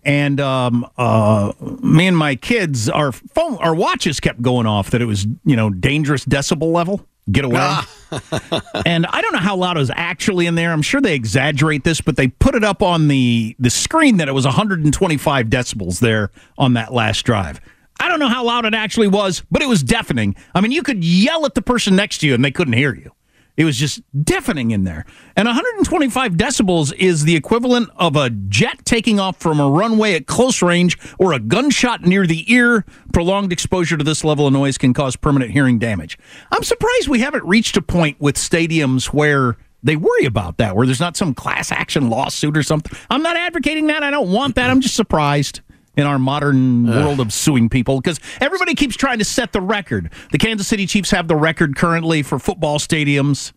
And 0.05 0.39
um, 0.39 0.87
uh, 0.97 1.51
me 1.81 2.07
and 2.07 2.15
my 2.15 2.35
kids, 2.35 2.89
our 2.89 3.11
phone, 3.11 3.57
our 3.57 3.73
watches 3.73 4.19
kept 4.19 4.41
going 4.41 4.67
off 4.67 4.91
that 4.91 5.01
it 5.01 5.05
was, 5.05 5.25
you 5.43 5.55
know, 5.55 5.69
dangerous 5.71 6.25
decibel 6.25 6.71
level. 6.71 7.05
Get 7.31 7.43
away. 7.43 7.79
and 8.85 9.07
I 9.07 9.19
don't 9.19 9.33
know 9.33 9.39
how 9.39 9.55
loud 9.55 9.77
it 9.77 9.79
was 9.79 9.91
actually 9.95 10.45
in 10.45 10.53
there. 10.53 10.71
I'm 10.71 10.83
sure 10.83 11.01
they 11.01 11.15
exaggerate 11.15 11.83
this, 11.83 11.99
but 11.99 12.17
they 12.17 12.27
put 12.27 12.53
it 12.53 12.63
up 12.63 12.83
on 12.83 13.07
the 13.07 13.55
the 13.57 13.71
screen 13.71 14.17
that 14.17 14.27
it 14.27 14.33
was 14.33 14.45
125 14.45 15.47
decibels 15.47 15.99
there 15.99 16.29
on 16.59 16.73
that 16.73 16.93
last 16.93 17.23
drive. 17.23 17.59
I 17.99 18.09
don't 18.09 18.19
know 18.19 18.27
how 18.27 18.43
loud 18.43 18.65
it 18.65 18.75
actually 18.75 19.07
was, 19.07 19.41
but 19.49 19.63
it 19.63 19.67
was 19.67 19.81
deafening. 19.81 20.35
I 20.53 20.61
mean, 20.61 20.71
you 20.71 20.83
could 20.83 21.03
yell 21.03 21.45
at 21.47 21.55
the 21.55 21.63
person 21.63 21.95
next 21.95 22.19
to 22.19 22.27
you 22.27 22.35
and 22.35 22.45
they 22.45 22.51
couldn't 22.51 22.73
hear 22.73 22.93
you. 22.93 23.11
It 23.57 23.65
was 23.65 23.77
just 23.77 24.01
deafening 24.23 24.71
in 24.71 24.83
there. 24.83 25.05
And 25.35 25.47
125 25.47 26.33
decibels 26.33 26.93
is 26.93 27.23
the 27.23 27.35
equivalent 27.35 27.89
of 27.95 28.15
a 28.15 28.29
jet 28.29 28.83
taking 28.85 29.19
off 29.19 29.37
from 29.37 29.59
a 29.59 29.69
runway 29.69 30.13
at 30.13 30.27
close 30.27 30.61
range 30.61 30.97
or 31.17 31.33
a 31.33 31.39
gunshot 31.39 32.01
near 32.01 32.27
the 32.27 32.51
ear. 32.51 32.85
Prolonged 33.13 33.53
exposure 33.53 33.97
to 33.97 34.03
this 34.03 34.23
level 34.23 34.47
of 34.47 34.53
noise 34.53 34.77
can 34.77 34.93
cause 34.93 35.15
permanent 35.15 35.51
hearing 35.51 35.79
damage. 35.79 36.17
I'm 36.51 36.63
surprised 36.63 37.07
we 37.07 37.19
haven't 37.19 37.45
reached 37.45 37.77
a 37.77 37.81
point 37.81 38.19
with 38.19 38.35
stadiums 38.35 39.07
where 39.07 39.57
they 39.83 39.95
worry 39.95 40.25
about 40.25 40.57
that, 40.57 40.75
where 40.75 40.85
there's 40.85 40.99
not 40.99 41.15
some 41.15 41.33
class 41.33 41.71
action 41.71 42.09
lawsuit 42.09 42.57
or 42.57 42.63
something. 42.63 42.97
I'm 43.09 43.21
not 43.21 43.37
advocating 43.37 43.87
that. 43.87 44.03
I 44.03 44.09
don't 44.09 44.31
want 44.31 44.55
that. 44.55 44.69
I'm 44.69 44.81
just 44.81 44.95
surprised 44.95 45.61
in 45.97 46.05
our 46.05 46.19
modern 46.19 46.87
world 46.87 47.19
of 47.19 47.31
suing 47.33 47.69
people 47.69 47.99
because 48.01 48.19
everybody 48.41 48.75
keeps 48.75 48.95
trying 48.95 49.19
to 49.19 49.25
set 49.25 49.51
the 49.53 49.61
record. 49.61 50.11
The 50.31 50.37
Kansas 50.37 50.67
City 50.67 50.85
Chiefs 50.85 51.11
have 51.11 51.27
the 51.27 51.35
record 51.35 51.75
currently 51.75 52.23
for 52.23 52.39
football 52.39 52.79
stadiums. 52.79 53.51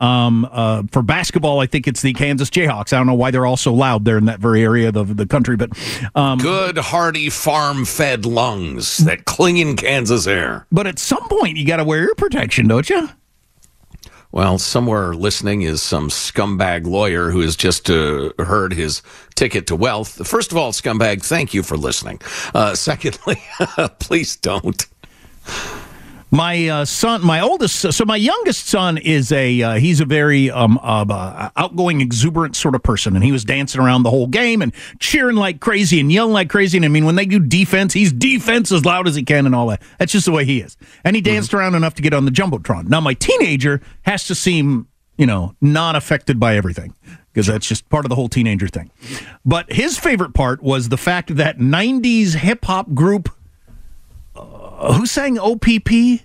Um, 0.00 0.48
uh, 0.50 0.82
for 0.90 1.00
basketball, 1.00 1.60
I 1.60 1.66
think 1.66 1.86
it's 1.86 2.02
the 2.02 2.12
Kansas 2.12 2.50
Jayhawks. 2.50 2.92
I 2.92 2.96
don't 2.96 3.06
know 3.06 3.14
why 3.14 3.30
they're 3.30 3.46
all 3.46 3.56
so 3.56 3.72
loud 3.72 4.04
there 4.04 4.18
in 4.18 4.24
that 4.24 4.40
very 4.40 4.60
area 4.64 4.88
of 4.88 5.16
the 5.16 5.26
country, 5.26 5.56
but 5.56 5.70
um, 6.16 6.38
Good, 6.40 6.76
hearty, 6.76 7.30
farm 7.30 7.84
fed 7.84 8.26
lungs 8.26 8.96
that 8.98 9.26
cling 9.26 9.58
in 9.58 9.76
Kansas 9.76 10.26
air. 10.26 10.66
but 10.72 10.88
at 10.88 10.98
some 10.98 11.28
point 11.28 11.56
you 11.56 11.64
got 11.64 11.76
to 11.76 11.84
wear 11.84 12.02
ear 12.02 12.14
protection, 12.16 12.66
don't 12.66 12.90
you? 12.90 13.08
Well, 14.32 14.58
somewhere 14.58 15.12
listening 15.14 15.60
is 15.60 15.82
some 15.82 16.08
scumbag 16.08 16.86
lawyer 16.86 17.30
who 17.30 17.40
has 17.40 17.54
just 17.54 17.90
uh, 17.90 18.30
heard 18.38 18.72
his 18.72 19.02
ticket 19.34 19.66
to 19.66 19.76
wealth. 19.76 20.26
First 20.26 20.52
of 20.52 20.56
all, 20.56 20.72
scumbag, 20.72 21.22
thank 21.22 21.52
you 21.52 21.62
for 21.62 21.76
listening. 21.76 22.18
Uh, 22.54 22.74
secondly, 22.74 23.42
please 23.98 24.36
don't. 24.36 24.86
My 26.34 26.66
uh, 26.66 26.84
son, 26.86 27.22
my 27.22 27.40
oldest, 27.42 27.92
so 27.92 28.04
my 28.06 28.16
youngest 28.16 28.66
son 28.66 28.96
is 28.96 29.30
a 29.32 29.60
uh, 29.60 29.74
he's 29.74 30.00
a 30.00 30.06
very 30.06 30.50
um, 30.50 30.80
uh, 30.82 31.50
outgoing, 31.56 32.00
exuberant 32.00 32.56
sort 32.56 32.74
of 32.74 32.82
person, 32.82 33.14
and 33.14 33.22
he 33.22 33.30
was 33.30 33.44
dancing 33.44 33.82
around 33.82 34.02
the 34.02 34.08
whole 34.08 34.26
game 34.26 34.62
and 34.62 34.72
cheering 34.98 35.36
like 35.36 35.60
crazy 35.60 36.00
and 36.00 36.10
yelling 36.10 36.32
like 36.32 36.48
crazy. 36.48 36.78
And 36.78 36.86
I 36.86 36.88
mean, 36.88 37.04
when 37.04 37.16
they 37.16 37.26
do 37.26 37.38
defense, 37.38 37.92
he's 37.92 38.14
defense 38.14 38.72
as 38.72 38.86
loud 38.86 39.06
as 39.06 39.14
he 39.14 39.22
can 39.22 39.44
and 39.44 39.54
all 39.54 39.66
that. 39.66 39.82
That's 39.98 40.10
just 40.10 40.24
the 40.24 40.32
way 40.32 40.46
he 40.46 40.62
is. 40.62 40.78
And 41.04 41.14
he 41.14 41.20
danced 41.20 41.52
around 41.52 41.74
enough 41.74 41.92
to 41.96 42.02
get 42.02 42.14
on 42.14 42.24
the 42.24 42.30
jumbotron. 42.30 42.88
Now, 42.88 43.00
my 43.00 43.12
teenager 43.12 43.82
has 44.06 44.26
to 44.28 44.34
seem, 44.34 44.88
you 45.18 45.26
know, 45.26 45.54
not 45.60 45.96
affected 45.96 46.40
by 46.40 46.56
everything 46.56 46.94
because 47.34 47.46
that's 47.46 47.66
just 47.66 47.86
part 47.90 48.06
of 48.06 48.08
the 48.08 48.14
whole 48.14 48.30
teenager 48.30 48.68
thing. 48.68 48.90
But 49.44 49.70
his 49.70 49.98
favorite 49.98 50.32
part 50.32 50.62
was 50.62 50.88
the 50.88 50.96
fact 50.96 51.36
that 51.36 51.58
'90s 51.58 52.36
hip 52.36 52.64
hop 52.64 52.94
group 52.94 53.28
uh, 54.34 54.92
who 54.94 55.06
sang 55.06 55.38
OPP? 55.38 56.22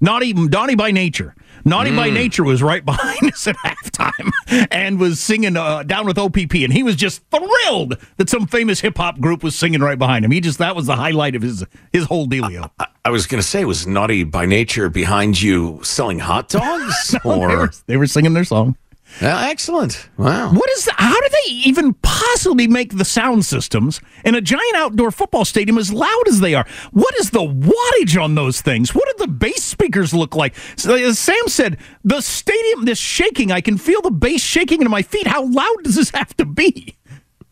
Naughty, 0.00 0.32
Donnie 0.32 0.76
by 0.76 0.90
Nature. 0.92 1.34
Naughty 1.64 1.94
by 1.94 2.08
Nature 2.08 2.44
was 2.44 2.62
right 2.62 2.84
behind 2.84 3.32
us 3.32 3.46
at 3.46 3.56
halftime 3.56 4.30
and 4.70 4.98
was 5.00 5.20
singing 5.20 5.56
uh, 5.56 5.82
down 5.82 6.06
with 6.06 6.16
OPP, 6.16 6.54
and 6.54 6.72
he 6.72 6.82
was 6.82 6.94
just 6.96 7.22
thrilled 7.30 7.98
that 8.16 8.30
some 8.30 8.46
famous 8.46 8.80
hip 8.80 8.96
hop 8.96 9.18
group 9.20 9.42
was 9.42 9.58
singing 9.58 9.80
right 9.80 9.98
behind 9.98 10.24
him. 10.24 10.30
He 10.30 10.40
just 10.40 10.58
that 10.58 10.76
was 10.76 10.86
the 10.86 10.96
highlight 10.96 11.34
of 11.34 11.42
his 11.42 11.64
his 11.92 12.04
whole 12.04 12.26
dealio. 12.26 12.70
I 13.04 13.10
was 13.10 13.26
going 13.26 13.40
to 13.40 13.46
say, 13.46 13.64
was 13.64 13.86
Naughty 13.86 14.24
by 14.24 14.46
Nature 14.46 14.88
behind 14.88 15.40
you 15.40 15.80
selling 15.82 16.20
hot 16.20 16.48
dogs? 16.50 17.10
they, 17.10 17.18
or 17.24 17.48
were, 17.48 17.70
they 17.86 17.96
were 17.96 18.06
singing 18.06 18.34
their 18.34 18.44
song. 18.44 18.76
Excellent. 19.20 20.08
Wow. 20.16 20.52
What 20.52 20.68
is 20.70 20.84
the, 20.84 20.92
how 20.96 21.18
do 21.18 21.28
they 21.28 21.52
even 21.52 21.94
possibly 22.38 22.68
make 22.68 22.96
the 22.96 23.04
sound 23.04 23.44
systems 23.44 24.00
in 24.24 24.36
a 24.36 24.40
giant 24.40 24.76
outdoor 24.76 25.10
football 25.10 25.44
stadium 25.44 25.76
as 25.76 25.92
loud 25.92 26.28
as 26.28 26.38
they 26.38 26.54
are? 26.54 26.64
What 26.92 27.12
is 27.18 27.30
the 27.30 27.40
wattage 27.40 28.22
on 28.22 28.36
those 28.36 28.60
things? 28.60 28.94
What 28.94 29.08
do 29.08 29.26
the 29.26 29.32
bass 29.32 29.64
speakers 29.64 30.14
look 30.14 30.36
like? 30.36 30.54
So, 30.76 30.94
as 30.94 31.02
uh, 31.02 31.14
Sam 31.14 31.48
said, 31.48 31.78
the 32.04 32.20
stadium, 32.20 32.84
this 32.84 33.00
shaking, 33.00 33.50
I 33.50 33.60
can 33.60 33.76
feel 33.76 34.00
the 34.02 34.12
bass 34.12 34.40
shaking 34.40 34.82
into 34.82 34.88
my 34.88 35.02
feet. 35.02 35.26
How 35.26 35.44
loud 35.44 35.82
does 35.82 35.96
this 35.96 36.10
have 36.10 36.36
to 36.36 36.44
be? 36.44 36.96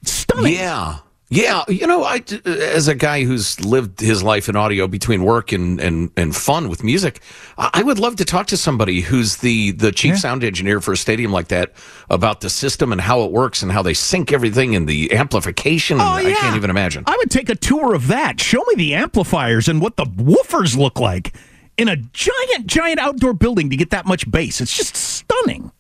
Stunning. 0.05 0.55
Yeah. 0.55 0.99
Yeah, 1.29 1.65
you 1.67 1.89
know, 1.89 2.05
I 2.05 2.23
as 2.45 2.87
a 2.87 2.95
guy 2.95 3.25
who's 3.25 3.61
lived 3.61 3.99
his 3.99 4.23
life 4.23 4.49
in 4.49 4.55
audio 4.55 4.87
between 4.87 5.25
work 5.25 5.51
and 5.51 5.81
and, 5.81 6.11
and 6.17 6.37
fun 6.37 6.69
with 6.69 6.85
music, 6.85 7.21
I 7.59 7.83
would 7.83 7.99
love 7.99 8.15
to 8.17 8.25
talk 8.25 8.47
to 8.49 8.57
somebody 8.57 9.01
who's 9.01 9.39
the 9.39 9.73
the 9.73 9.91
chief 9.91 10.19
sound 10.19 10.45
engineer 10.45 10.81
for 10.81 10.93
a 10.93 10.97
stadium 10.97 11.33
like 11.33 11.49
that 11.49 11.73
about 12.11 12.43
the 12.43 12.51
system 12.51 12.93
and 12.93 13.01
how 13.01 13.23
it 13.23 13.33
works 13.33 13.61
and 13.65 13.73
how 13.73 13.83
they 13.83 13.93
sync 13.93 14.33
everything 14.33 14.77
and 14.77 14.89
the 14.89 15.12
amplification. 15.12 16.01
Oh, 16.01 16.19
yeah. 16.19 16.29
I 16.29 16.35
can't 16.35 16.57
even 16.57 16.71
imagine. 16.71 17.03
I 17.09 17.17
would 17.19 17.31
take 17.33 17.49
a 17.49 17.57
tour 17.57 17.93
of 17.95 18.07
that. 18.07 18.39
Show 18.41 18.62
me 18.69 18.77
the 18.77 18.95
amplifiers 18.95 19.67
and 19.69 19.81
what 19.81 19.97
the 19.97 20.05
woofers 20.05 20.77
look 20.77 21.01
like 21.01 21.35
in 21.77 21.89
a 21.89 21.97
giant, 21.97 22.67
giant 22.67 23.01
outdoor 23.01 23.33
building 23.33 23.69
to 23.71 23.77
get 23.77 23.91
that 23.91 24.07
much 24.07 24.31
bass. 24.31 24.61
It's 24.61 24.77
just 24.77 24.95
stunning. 24.95 25.73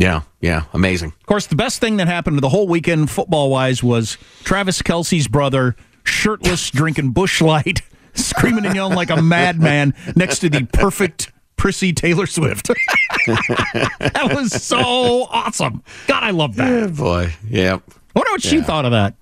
Yeah, 0.00 0.22
yeah, 0.40 0.64
amazing. 0.72 1.12
Of 1.20 1.26
course, 1.26 1.46
the 1.46 1.56
best 1.56 1.78
thing 1.78 1.98
that 1.98 2.08
happened 2.08 2.38
to 2.38 2.40
the 2.40 2.48
whole 2.48 2.66
weekend, 2.66 3.10
football 3.10 3.50
wise, 3.50 3.82
was 3.82 4.16
Travis 4.44 4.80
Kelce's 4.80 5.28
brother, 5.28 5.76
shirtless, 6.04 6.70
drinking 6.70 7.10
Busch 7.10 7.42
Light, 7.42 7.82
screaming 8.14 8.64
and 8.64 8.74
yelling 8.74 8.96
like 8.96 9.10
a 9.10 9.20
madman 9.20 9.92
next 10.16 10.38
to 10.38 10.48
the 10.48 10.66
perfect 10.72 11.30
prissy 11.58 11.92
Taylor 11.92 12.26
Swift. 12.26 12.68
that 13.26 14.30
was 14.34 14.64
so 14.64 15.24
awesome. 15.24 15.82
God, 16.06 16.24
I 16.24 16.30
love 16.30 16.56
that. 16.56 16.70
Yeah, 16.70 16.86
boy. 16.86 17.34
Yeah. 17.46 17.74
I 17.74 18.18
wonder 18.18 18.30
what 18.30 18.42
she 18.42 18.62
thought 18.62 18.86
of 18.86 18.92
that. 18.92 19.14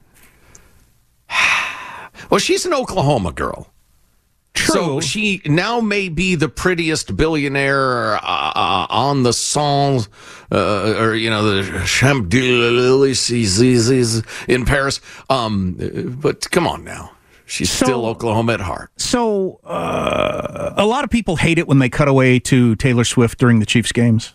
Well, 2.31 2.41
she's 2.41 2.67
an 2.67 2.75
Oklahoma 2.75 3.33
girl. 3.33 3.73
So 4.57 5.01
she 5.01 5.41
now 5.47 5.81
may 5.81 6.09
be 6.09 6.35
the 6.35 6.49
prettiest 6.49 7.17
billionaire 7.17 8.17
uh, 8.17 8.21
uh, 8.21 8.87
on 8.91 9.23
the 9.23 9.33
songs, 9.33 10.09
uh, 10.53 10.97
or 10.99 11.15
you 11.15 11.31
know, 11.31 11.43
the 11.43 11.85
Champs 11.87 12.35
Elysees 12.35 14.23
in 14.47 14.65
Paris. 14.65 15.01
Um, 15.31 16.17
but 16.21 16.51
come 16.51 16.67
on 16.67 16.85
now, 16.85 17.13
she's 17.47 17.71
still 17.71 18.05
Oklahoma 18.05 18.55
at 18.55 18.61
heart. 18.61 18.91
So, 18.97 19.61
uh, 19.65 20.75
a 20.77 20.87
lot 20.87 21.05
of 21.05 21.11
people 21.11 21.37
hate 21.37 21.59
it 21.59 21.69
when 21.69 21.79
they 21.79 21.89
cut 21.89 22.09
away 22.09 22.39
to 22.41 22.75
Taylor 22.77 23.05
Swift 23.05 23.39
during 23.39 23.61
the 23.61 23.67
Chiefs 23.67 23.93
games. 23.93 24.35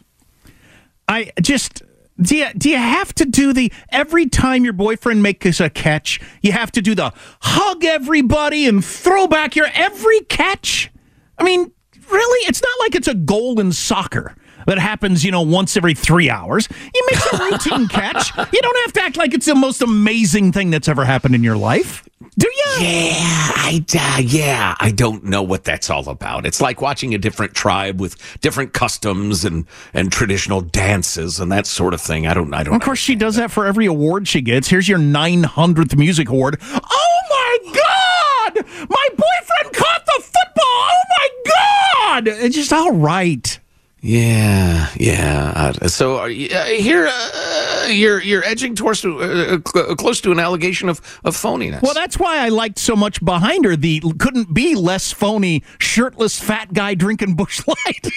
I 1.07 1.31
just 1.41 1.83
do 2.21 2.37
you, 2.37 2.47
do 2.55 2.69
you 2.69 2.77
have 2.77 3.13
to 3.15 3.25
do 3.25 3.53
the 3.53 3.71
every 3.89 4.27
time 4.27 4.63
your 4.63 4.73
boyfriend 4.73 5.23
makes 5.23 5.59
a 5.59 5.69
catch, 5.69 6.19
you 6.41 6.51
have 6.51 6.71
to 6.73 6.81
do 6.81 6.95
the 6.95 7.11
hug 7.41 7.83
everybody 7.83 8.67
and 8.67 8.83
throw 8.83 9.27
back 9.27 9.55
your 9.55 9.67
every 9.73 10.21
catch? 10.21 10.91
I 11.37 11.43
mean, 11.43 11.71
really? 12.11 12.47
It's 12.47 12.61
not 12.61 12.79
like 12.79 12.95
it's 12.95 13.07
a 13.07 13.15
goal 13.15 13.59
in 13.59 13.71
soccer 13.71 14.35
that 14.67 14.79
happens, 14.79 15.23
you 15.23 15.31
know, 15.31 15.41
once 15.41 15.75
every 15.77 15.93
three 15.93 16.29
hours. 16.29 16.67
You 16.93 17.07
make 17.11 17.33
a 17.33 17.37
routine 17.37 17.87
catch. 17.87 18.35
You 18.37 18.61
don't 18.61 18.77
have 18.85 18.93
to 18.93 19.01
act 19.01 19.17
like 19.17 19.33
it's 19.33 19.45
the 19.45 19.55
most 19.55 19.81
amazing 19.81 20.51
thing 20.51 20.69
that's 20.69 20.87
ever 20.87 21.05
happened 21.05 21.35
in 21.35 21.43
your 21.43 21.57
life. 21.57 22.07
Do 22.37 22.47
you? 22.47 22.85
Yeah, 22.85 23.19
I 23.19 23.85
uh, 23.95 24.21
yeah, 24.21 24.75
I 24.79 24.89
don't 24.91 25.23
know 25.25 25.43
what 25.43 25.63
that's 25.65 25.89
all 25.91 26.09
about. 26.09 26.47
It's 26.47 26.61
like 26.61 26.81
watching 26.81 27.13
a 27.13 27.17
different 27.19 27.53
tribe 27.53 28.01
with 28.01 28.17
different 28.41 28.73
customs 28.73 29.45
and 29.45 29.67
and 29.93 30.11
traditional 30.11 30.61
dances 30.61 31.39
and 31.39 31.51
that 31.51 31.67
sort 31.67 31.93
of 31.93 32.01
thing. 32.01 32.25
I 32.25 32.33
don't 32.33 32.51
I 32.53 32.63
don't 32.63 32.73
Of 32.75 32.81
course, 32.81 32.97
she 32.97 33.13
does 33.15 33.35
that 33.35 33.51
for 33.51 33.67
every 33.67 33.85
award 33.85 34.27
she 34.27 34.41
gets. 34.41 34.67
Here's 34.67 34.89
your 34.89 34.97
900th 34.97 35.95
music 35.95 36.29
award. 36.29 36.57
Oh 36.61 37.19
my 37.29 37.57
God! 37.73 38.65
My 38.89 39.07
boyfriend 39.09 39.75
caught 39.75 40.05
the 40.05 40.23
football! 40.23 40.63
Oh 40.65 41.03
my 41.09 41.29
God! 41.53 42.27
It's 42.27 42.55
just 42.55 42.73
all 42.73 42.93
right. 42.93 43.59
Yeah, 44.05 44.89
yeah. 44.97 45.53
Uh, 45.81 45.87
so 45.87 46.17
uh, 46.17 46.23
uh, 46.23 46.27
here, 46.27 47.07
uh, 47.09 47.87
you're 47.87 48.21
you're 48.21 48.43
edging 48.43 48.75
towards 48.75 48.99
to, 49.01 49.17
uh, 49.21 49.57
cl- 49.65 49.95
close 49.95 50.19
to 50.21 50.31
an 50.33 50.39
allegation 50.39 50.89
of 50.89 50.99
of 51.23 51.37
phoniness. 51.37 51.81
Well, 51.81 51.93
that's 51.93 52.19
why 52.19 52.39
I 52.39 52.49
liked 52.49 52.79
so 52.79 52.97
much 52.97 53.23
behind 53.23 53.63
her. 53.63 53.77
The 53.77 54.01
couldn't 54.19 54.53
be 54.53 54.75
less 54.75 55.13
phony, 55.13 55.63
shirtless 55.79 56.37
fat 56.37 56.73
guy 56.73 56.95
drinking 56.95 57.35
Busch 57.37 57.65
Light. 57.65 58.07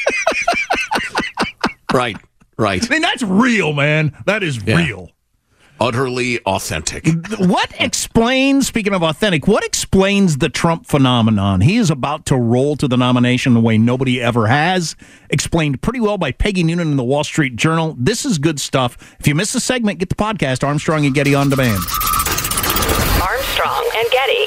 right, 1.94 2.16
right. 2.58 2.84
I 2.84 2.88
mean, 2.92 3.02
that's 3.02 3.22
real, 3.22 3.72
man. 3.72 4.12
That 4.26 4.42
is 4.42 4.60
Yeah. 4.66 4.78
real. 4.84 5.10
Utterly 5.78 6.40
authentic. 6.40 7.06
What 7.38 7.70
explains, 7.78 8.66
speaking 8.66 8.94
of 8.94 9.02
authentic, 9.02 9.46
what 9.46 9.62
explains 9.62 10.38
the 10.38 10.48
Trump 10.48 10.86
phenomenon? 10.86 11.60
He 11.60 11.76
is 11.76 11.90
about 11.90 12.24
to 12.26 12.36
roll 12.36 12.76
to 12.76 12.88
the 12.88 12.96
nomination 12.96 13.52
the 13.52 13.60
way 13.60 13.76
nobody 13.76 14.20
ever 14.20 14.46
has. 14.46 14.96
Explained 15.28 15.82
pretty 15.82 16.00
well 16.00 16.16
by 16.16 16.32
Peggy 16.32 16.62
Noonan 16.62 16.90
in 16.92 16.96
the 16.96 17.04
Wall 17.04 17.24
Street 17.24 17.56
Journal. 17.56 17.94
This 17.98 18.24
is 18.24 18.38
good 18.38 18.58
stuff. 18.58 19.16
If 19.20 19.28
you 19.28 19.34
miss 19.34 19.52
the 19.52 19.60
segment, 19.60 19.98
get 19.98 20.08
the 20.08 20.14
podcast 20.14 20.66
Armstrong 20.66 21.04
and 21.04 21.14
Getty 21.14 21.34
on 21.34 21.50
demand. 21.50 21.82
Armstrong 23.20 23.90
and 23.96 24.10
Getty. 24.10 24.46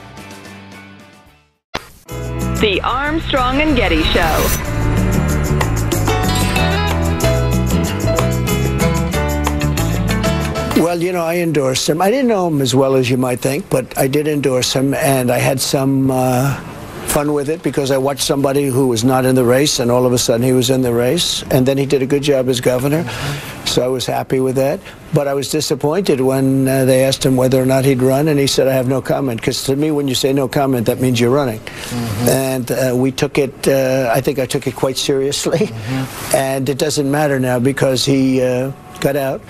The 2.61 2.79
Armstrong 2.83 3.59
and 3.59 3.75
Getty 3.75 4.03
Show. 4.03 4.21
Well, 10.79 11.01
you 11.01 11.11
know, 11.11 11.23
I 11.23 11.37
endorsed 11.37 11.89
him. 11.89 12.03
I 12.03 12.11
didn't 12.11 12.27
know 12.27 12.47
him 12.49 12.61
as 12.61 12.75
well 12.75 12.93
as 12.93 13.09
you 13.09 13.17
might 13.17 13.39
think, 13.39 13.67
but 13.71 13.97
I 13.97 14.05
did 14.05 14.27
endorse 14.27 14.73
him, 14.73 14.93
and 14.93 15.31
I 15.31 15.39
had 15.39 15.59
some 15.59 16.11
uh, 16.11 16.55
fun 17.07 17.33
with 17.33 17.49
it 17.49 17.63
because 17.63 17.89
I 17.89 17.97
watched 17.97 18.21
somebody 18.21 18.67
who 18.67 18.87
was 18.89 19.03
not 19.03 19.25
in 19.25 19.33
the 19.33 19.43
race, 19.43 19.79
and 19.79 19.89
all 19.89 20.05
of 20.05 20.13
a 20.13 20.19
sudden 20.19 20.45
he 20.45 20.53
was 20.53 20.69
in 20.69 20.83
the 20.83 20.93
race, 20.93 21.41
and 21.49 21.65
then 21.65 21.79
he 21.79 21.87
did 21.87 22.03
a 22.03 22.05
good 22.05 22.21
job 22.21 22.47
as 22.47 22.61
governor, 22.61 23.05
so 23.71 23.83
I 23.83 23.87
was 23.87 24.05
happy 24.05 24.39
with 24.39 24.55
that. 24.57 24.79
But 25.13 25.27
I 25.27 25.33
was 25.33 25.49
disappointed 25.49 26.21
when 26.21 26.67
uh, 26.67 26.85
they 26.85 27.03
asked 27.03 27.25
him 27.25 27.35
whether 27.35 27.61
or 27.61 27.65
not 27.65 27.85
he'd 27.85 28.01
run, 28.01 28.27
and 28.27 28.39
he 28.39 28.47
said, 28.47 28.67
"I 28.67 28.73
have 28.73 28.87
no 28.87 29.01
comment." 29.01 29.39
Because 29.39 29.63
to 29.63 29.75
me, 29.75 29.91
when 29.91 30.07
you 30.07 30.15
say 30.15 30.33
no 30.33 30.47
comment, 30.47 30.85
that 30.87 30.99
means 30.99 31.19
you're 31.19 31.31
running, 31.31 31.61
and 32.27 32.71
uh, 32.71 32.93
we 32.95 33.11
took 33.11 33.37
it. 33.37 33.67
Uh, 33.67 34.11
I 34.13 34.21
think 34.21 34.39
I 34.39 34.45
took 34.45 34.67
it 34.67 34.75
quite 34.75 34.97
seriously, 34.97 35.69
and 36.33 36.67
it 36.69 36.77
doesn't 36.77 37.09
matter 37.09 37.39
now 37.39 37.59
because 37.59 38.05
he 38.05 38.41
uh, 38.41 38.71
got 38.99 39.15
out. 39.15 39.41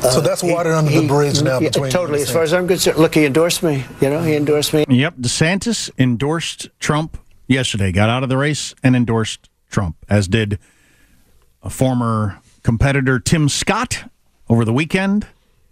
So 0.00 0.20
that's 0.20 0.42
water 0.42 0.72
under 0.72 0.90
the 0.90 1.06
bridge 1.06 1.42
now 1.42 1.58
yeah, 1.58 1.68
between 1.68 1.86
you 1.86 1.90
Totally. 1.90 2.22
As 2.22 2.30
far 2.30 2.42
as 2.42 2.52
I'm 2.52 2.68
concerned, 2.68 2.98
look, 2.98 3.14
he 3.14 3.24
endorsed 3.24 3.62
me. 3.62 3.84
You 4.00 4.10
know, 4.10 4.22
he 4.22 4.36
endorsed 4.36 4.74
me. 4.74 4.84
Yep, 4.88 5.16
DeSantis 5.16 5.90
endorsed 5.98 6.68
Trump 6.78 7.18
yesterday, 7.48 7.92
got 7.92 8.08
out 8.08 8.22
of 8.22 8.28
the 8.28 8.36
race 8.36 8.74
and 8.82 8.94
endorsed 8.94 9.48
Trump, 9.70 9.96
as 10.08 10.28
did 10.28 10.58
a 11.62 11.70
former 11.70 12.40
competitor 12.66 13.20
Tim 13.20 13.48
Scott 13.48 14.10
over 14.48 14.64
the 14.64 14.72
weekend, 14.72 15.24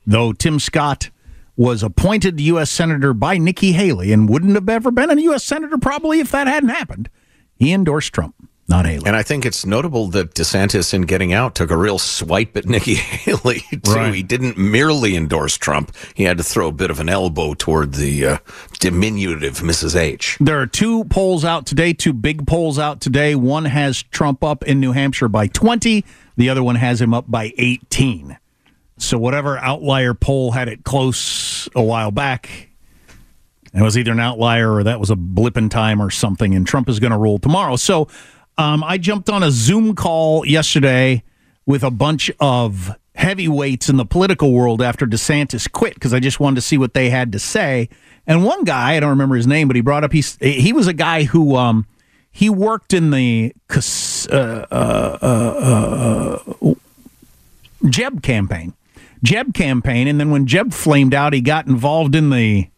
though 0.07 0.33
Tim 0.33 0.61
Scott 0.61 1.11
was 1.57 1.83
appointed 1.83 2.38
U.S. 2.40 2.70
Senator 2.70 3.12
by 3.12 3.37
Nikki 3.37 3.72
Haley 3.72 4.12
and 4.12 4.28
wouldn't 4.28 4.54
have 4.54 4.68
ever 4.68 4.92
been 4.92 5.11
a 5.11 5.20
U.S. 5.22 5.42
Senator 5.42 5.76
probably 5.76 6.20
if 6.20 6.30
that 6.30 6.46
hadn't 6.46 6.68
happened. 6.68 7.11
He 7.57 7.72
endorsed 7.72 8.12
Trump, 8.12 8.37
not 8.68 8.87
Haley. 8.87 9.07
And 9.07 9.16
I 9.16 9.24
think 9.24 9.44
it's 9.44 9.66
notable 9.66 10.07
that 10.11 10.35
DeSantis, 10.35 10.94
in 10.94 11.02
getting 11.02 11.33
out, 11.33 11.57
took 11.57 11.72
a 11.72 11.76
real 11.76 11.98
swipe 11.98 12.57
at 12.57 12.66
Nikki 12.68 12.94
Haley, 12.94 13.64
too. 13.72 13.92
Right. 13.92 14.14
He 14.14 14.22
didn't 14.22 14.57
merely 14.57 15.16
endorse 15.16 15.59
Trump, 15.59 15.96
he 16.14 16.22
had 16.22 16.38
to 16.38 16.44
throw 16.44 16.68
a 16.68 16.72
bit 16.72 16.92
of 16.92 17.00
an 17.00 17.09
elbow 17.09 17.54
toward 17.54 17.94
the 17.94 18.24
uh, 18.24 18.38
diminutive 18.78 19.59
Mrs. 19.59 19.96
H. 19.96 20.37
There 20.38 20.61
are 20.61 20.68
two 20.68 21.07
polls 21.07 21.44
out 21.44 21.66
today, 21.66 21.92
two 21.92 22.12
big 22.12 22.46
polls 22.46 22.78
out 22.78 23.00
today. 23.00 23.35
One 23.35 23.64
has 23.64 24.00
Trump 24.00 24.44
up 24.44 24.62
in 24.62 24.78
New 24.78 24.92
Hampshire 24.92 25.28
by 25.28 25.48
20, 25.48 26.04
the 26.37 26.49
other 26.49 26.62
one 26.62 26.77
has 26.77 27.01
him 27.01 27.14
up 27.14 27.31
by 27.31 27.53
18. 27.59 28.38
So 28.97 29.18
whatever 29.18 29.59
outlier 29.59 30.14
poll 30.14 30.53
had 30.53 30.68
it 30.68 30.85
close 30.85 31.68
a 31.75 31.83
while 31.83 32.11
back, 32.11 32.68
it 33.73 33.83
was 33.83 33.99
either 33.99 34.12
an 34.12 34.20
outlier 34.20 34.73
or 34.73 34.85
that 34.85 35.01
was 35.01 35.11
a 35.11 35.16
blip 35.16 35.57
in 35.57 35.68
time 35.68 36.01
or 36.01 36.11
something, 36.11 36.55
and 36.55 36.66
Trump 36.66 36.88
is 36.88 37.01
going 37.01 37.11
to 37.11 37.18
rule 37.18 37.38
tomorrow. 37.38 37.77
So 37.77 38.09
um, 38.57 38.85
I 38.85 38.99
jumped 38.99 39.29
on 39.29 39.42
a 39.42 39.51
Zoom 39.51 39.94
call 39.97 40.47
yesterday 40.47 41.25
with 41.66 41.83
a 41.83 41.90
bunch 41.90 42.31
of 42.38 42.97
heavyweights 43.16 43.88
in 43.88 43.97
the 43.97 44.05
political 44.05 44.53
world 44.53 44.83
after 44.83 45.07
DeSantis 45.07 45.70
quit 45.70 45.94
because 45.94 46.14
I 46.14 46.20
just 46.20 46.40
wanted 46.40 46.57
to 46.57 46.61
see 46.61 46.79
what 46.79 46.94
they 46.94 47.11
had 47.11 47.33
to 47.33 47.38
say. 47.38 47.88
And 48.27 48.44
one 48.44 48.64
guy, 48.64 48.94
I 48.94 49.01
don't 49.01 49.11
remember 49.11 49.37
his 49.37 49.47
name, 49.47 49.68
but 49.68 49.77
he 49.77 49.83
brought 49.83 50.05
up 50.05 50.12
he 50.12 50.23
he 50.40 50.73
was 50.73 50.87
a 50.87 50.92
guy 50.92 51.25
who 51.25 51.57
um, 51.57 51.87
he 52.35 52.51
worked 52.51 52.92
in 52.92 53.12
the 53.12 53.55
uh, 53.70 54.33
uh, 54.33 55.18
uh, 55.23 56.38
uh, 56.61 56.75
Jeb 57.88 58.25
campaign, 58.25 58.75
Jeb 59.23 59.55
campaign, 59.55 60.09
and 60.09 60.18
then 60.18 60.33
when 60.33 60.44
Jeb 60.44 60.73
flamed 60.73 61.14
out, 61.14 61.33
he 61.33 61.40
got 61.40 61.68
involved 61.68 62.16
in 62.16 62.31
the 62.31 62.68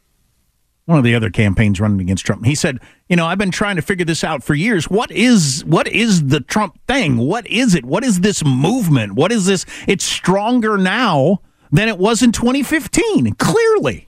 one 0.85 0.99
of 0.99 1.05
the 1.05 1.15
other 1.15 1.31
campaigns 1.31 1.81
running 1.81 2.03
against 2.03 2.27
Trump. 2.27 2.45
He 2.45 2.55
said, 2.55 2.81
"You 3.09 3.17
know, 3.17 3.25
I've 3.25 3.39
been 3.39 3.51
trying 3.51 3.77
to 3.77 3.83
figure 3.83 4.05
this 4.05 4.23
out 4.23 4.45
for 4.45 4.55
years. 4.55 4.91
What 4.91 5.11
is 5.11 5.65
what 5.65 5.89
is 5.89 6.27
the 6.27 6.41
Trump 6.41 6.79
thing? 6.87 7.17
What 7.17 7.47
is 7.47 7.75
it? 7.75 7.87
What 7.87 8.05
is 8.05 8.21
this 8.21 8.45
movement? 8.45 9.15
What 9.15 9.33
is 9.33 9.47
this? 9.47 9.65
It's 9.89 10.05
stronger 10.05 10.77
now 10.77 11.41
than 11.73 11.89
it 11.89 11.97
was 11.97 12.23
in 12.23 12.31
2015. 12.31 13.33
Clearly, 13.37 14.07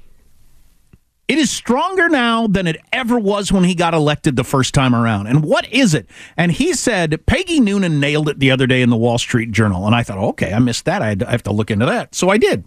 it 1.29 1.37
is 1.37 1.51
stronger 1.51 2.09
now 2.09 2.47
than 2.47 2.67
it 2.67 2.81
ever 2.91 3.19
was 3.19 3.53
when 3.53 3.65
he 3.65 3.75
got 3.75 3.93
elected 3.93 4.35
the 4.35 4.45
first 4.45 4.73
time 4.73 4.95
around. 4.95 5.27
And 5.27 5.45
what 5.45 5.71
is 5.71 5.93
it? 5.93 6.09
And 6.39 6.51
he 6.51 6.73
said 6.73 7.25
Peggy 7.27 7.61
Noonan 7.61 8.01
nailed 8.01 8.31
it 8.31 8.39
the 8.39 8.51
other 8.51 8.67
day 8.67 8.81
in 8.81 8.89
the 8.89 8.97
Wall 8.97 9.19
Street 9.19 9.53
Journal. 9.53 9.85
And 9.85 9.95
I 9.95 10.03
thought, 10.03 10.19
okay, 10.19 10.55
I 10.55 10.59
missed 10.59 10.87
that. 10.87 11.03
I, 11.03 11.09
have 11.31 11.43
to 11.43 11.53
look 11.53 11.71
into 11.71 11.85
that. 11.85 12.15
So 12.15 12.31
I 12.31 12.39
did. 12.39 12.65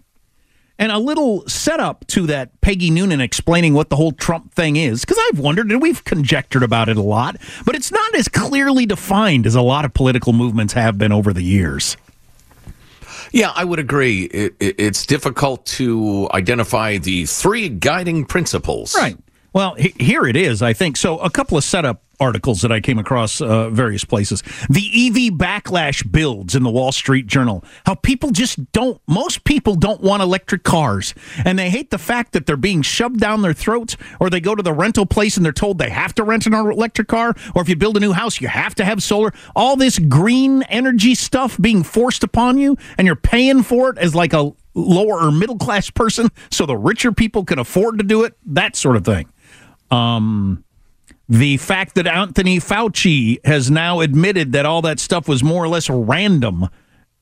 And 0.78 0.92
a 0.92 0.98
little 0.98 1.46
setup 1.48 2.06
to 2.08 2.26
that 2.28 2.60
Peggy 2.60 2.90
Noonan 2.90 3.20
explaining 3.20 3.74
what 3.74 3.90
the 3.90 3.96
whole 3.96 4.12
Trump 4.12 4.54
thing 4.54 4.76
is, 4.76 5.02
because 5.02 5.18
I've 5.28 5.38
wondered 5.38 5.70
and 5.70 5.82
we've 5.82 6.02
conjectured 6.04 6.62
about 6.62 6.88
it 6.88 6.96
a 6.96 7.02
lot, 7.02 7.36
but 7.66 7.74
it's 7.74 7.92
not 7.92 8.14
as 8.14 8.28
clearly 8.28 8.86
defined 8.86 9.46
as 9.46 9.54
a 9.54 9.60
lot 9.60 9.84
of 9.84 9.92
political 9.92 10.32
movements 10.32 10.72
have 10.72 10.98
been 10.98 11.12
over 11.12 11.32
the 11.32 11.42
years. 11.42 11.96
Yeah, 13.32 13.50
I 13.54 13.64
would 13.64 13.78
agree. 13.78 14.24
It, 14.24 14.54
it, 14.60 14.74
it's 14.78 15.06
difficult 15.06 15.64
to 15.66 16.28
identify 16.32 16.98
the 16.98 17.26
three 17.26 17.68
guiding 17.68 18.24
principles. 18.24 18.94
Right. 18.94 19.16
Well, 19.52 19.74
he, 19.74 19.94
here 19.98 20.24
it 20.26 20.36
is, 20.36 20.62
I 20.62 20.72
think. 20.72 20.96
So, 20.96 21.18
a 21.18 21.30
couple 21.30 21.58
of 21.58 21.64
setup 21.64 22.02
articles 22.22 22.62
that 22.62 22.70
I 22.70 22.80
came 22.80 22.98
across 22.98 23.40
uh, 23.40 23.68
various 23.70 24.04
places. 24.04 24.42
The 24.70 25.08
EV 25.08 25.34
backlash 25.34 26.10
builds 26.10 26.54
in 26.54 26.62
the 26.62 26.70
Wall 26.70 26.92
Street 26.92 27.26
Journal. 27.26 27.64
How 27.84 27.96
people 27.96 28.30
just 28.30 28.72
don't, 28.72 29.00
most 29.08 29.42
people 29.44 29.74
don't 29.74 30.00
want 30.00 30.22
electric 30.22 30.62
cars. 30.62 31.14
And 31.44 31.58
they 31.58 31.68
hate 31.68 31.90
the 31.90 31.98
fact 31.98 32.32
that 32.32 32.46
they're 32.46 32.56
being 32.56 32.82
shoved 32.82 33.18
down 33.18 33.42
their 33.42 33.52
throats, 33.52 33.96
or 34.20 34.30
they 34.30 34.40
go 34.40 34.54
to 34.54 34.62
the 34.62 34.72
rental 34.72 35.04
place 35.04 35.36
and 35.36 35.44
they're 35.44 35.52
told 35.52 35.78
they 35.78 35.90
have 35.90 36.14
to 36.14 36.22
rent 36.22 36.46
an 36.46 36.54
electric 36.54 37.08
car, 37.08 37.34
or 37.54 37.62
if 37.62 37.68
you 37.68 37.76
build 37.76 37.96
a 37.96 38.00
new 38.00 38.12
house, 38.12 38.40
you 38.40 38.48
have 38.48 38.74
to 38.76 38.84
have 38.84 39.02
solar. 39.02 39.32
All 39.56 39.74
this 39.74 39.98
green 39.98 40.62
energy 40.64 41.14
stuff 41.14 41.58
being 41.60 41.82
forced 41.82 42.22
upon 42.22 42.56
you, 42.56 42.76
and 42.96 43.06
you're 43.06 43.16
paying 43.16 43.62
for 43.64 43.90
it 43.90 43.98
as 43.98 44.14
like 44.14 44.32
a 44.32 44.52
lower 44.74 45.18
or 45.20 45.32
middle 45.32 45.58
class 45.58 45.90
person 45.90 46.28
so 46.50 46.66
the 46.66 46.76
richer 46.76 47.12
people 47.12 47.44
can 47.44 47.58
afford 47.58 47.98
to 47.98 48.04
do 48.04 48.24
it, 48.24 48.34
that 48.46 48.76
sort 48.76 48.96
of 48.96 49.04
thing. 49.04 49.28
Um, 49.90 50.64
the 51.32 51.56
fact 51.56 51.94
that 51.94 52.06
Anthony 52.06 52.58
Fauci 52.58 53.38
has 53.46 53.70
now 53.70 54.00
admitted 54.00 54.52
that 54.52 54.66
all 54.66 54.82
that 54.82 55.00
stuff 55.00 55.26
was 55.26 55.42
more 55.42 55.64
or 55.64 55.68
less 55.68 55.88
random 55.88 56.68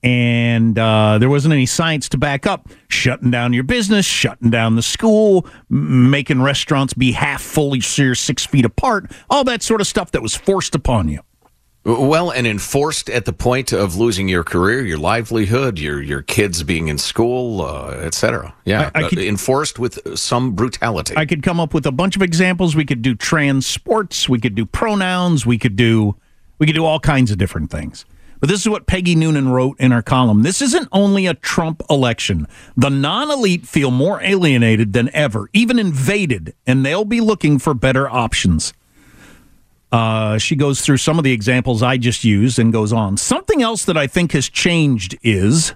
and 0.02 0.76
uh, 0.76 1.18
there 1.18 1.30
wasn't 1.30 1.54
any 1.54 1.66
science 1.66 2.08
to 2.08 2.18
back 2.18 2.44
up 2.44 2.68
shutting 2.88 3.30
down 3.30 3.52
your 3.52 3.62
business, 3.62 4.04
shutting 4.04 4.50
down 4.50 4.74
the 4.74 4.82
school, 4.82 5.46
m- 5.70 6.10
making 6.10 6.42
restaurants 6.42 6.92
be 6.92 7.12
half 7.12 7.40
you're 7.98 8.16
six 8.16 8.44
feet 8.44 8.64
apart, 8.64 9.12
all 9.28 9.44
that 9.44 9.62
sort 9.62 9.80
of 9.80 9.86
stuff 9.86 10.10
that 10.10 10.22
was 10.22 10.34
forced 10.34 10.74
upon 10.74 11.08
you. 11.08 11.20
Well, 11.98 12.30
and 12.30 12.46
enforced 12.46 13.10
at 13.10 13.24
the 13.24 13.32
point 13.32 13.72
of 13.72 13.96
losing 13.96 14.28
your 14.28 14.44
career, 14.44 14.84
your 14.86 14.98
livelihood, 14.98 15.78
your 15.78 16.00
your 16.02 16.22
kids 16.22 16.62
being 16.62 16.88
in 16.88 16.98
school, 16.98 17.62
uh, 17.62 17.90
etc. 17.92 18.54
Yeah, 18.64 18.90
I- 18.94 19.00
I 19.00 19.04
uh, 19.04 19.08
could- 19.08 19.18
enforced 19.18 19.78
with 19.78 20.18
some 20.18 20.52
brutality. 20.52 21.14
I 21.16 21.26
could 21.26 21.42
come 21.42 21.58
up 21.58 21.74
with 21.74 21.86
a 21.86 21.92
bunch 21.92 22.16
of 22.16 22.22
examples. 22.22 22.76
We 22.76 22.84
could 22.84 23.02
do 23.02 23.14
trans 23.14 23.66
sports, 23.66 24.28
we 24.28 24.38
could 24.38 24.54
do 24.54 24.66
pronouns, 24.66 25.44
we 25.46 25.58
could 25.58 25.76
do 25.76 26.16
we 26.58 26.66
could 26.66 26.74
do 26.74 26.84
all 26.84 27.00
kinds 27.00 27.30
of 27.30 27.38
different 27.38 27.70
things. 27.70 28.04
But 28.40 28.48
this 28.48 28.60
is 28.60 28.68
what 28.70 28.86
Peggy 28.86 29.14
Noonan 29.14 29.50
wrote 29.50 29.78
in 29.78 29.90
her 29.90 30.00
column. 30.00 30.42
This 30.42 30.62
isn't 30.62 30.88
only 30.92 31.26
a 31.26 31.34
Trump 31.34 31.82
election. 31.90 32.46
The 32.74 32.88
non-elite 32.88 33.66
feel 33.66 33.90
more 33.90 34.22
alienated 34.22 34.94
than 34.94 35.10
ever, 35.14 35.48
even 35.52 35.78
invaded, 35.78 36.54
and 36.66 36.84
they'll 36.84 37.04
be 37.04 37.20
looking 37.20 37.58
for 37.58 37.74
better 37.74 38.08
options. 38.08 38.72
Uh, 39.92 40.38
she 40.38 40.54
goes 40.54 40.80
through 40.80 40.98
some 40.98 41.18
of 41.18 41.24
the 41.24 41.32
examples 41.32 41.82
I 41.82 41.96
just 41.96 42.24
used 42.24 42.58
and 42.58 42.72
goes 42.72 42.92
on. 42.92 43.16
Something 43.16 43.62
else 43.62 43.84
that 43.86 43.96
I 43.96 44.06
think 44.06 44.32
has 44.32 44.48
changed 44.48 45.18
is 45.22 45.74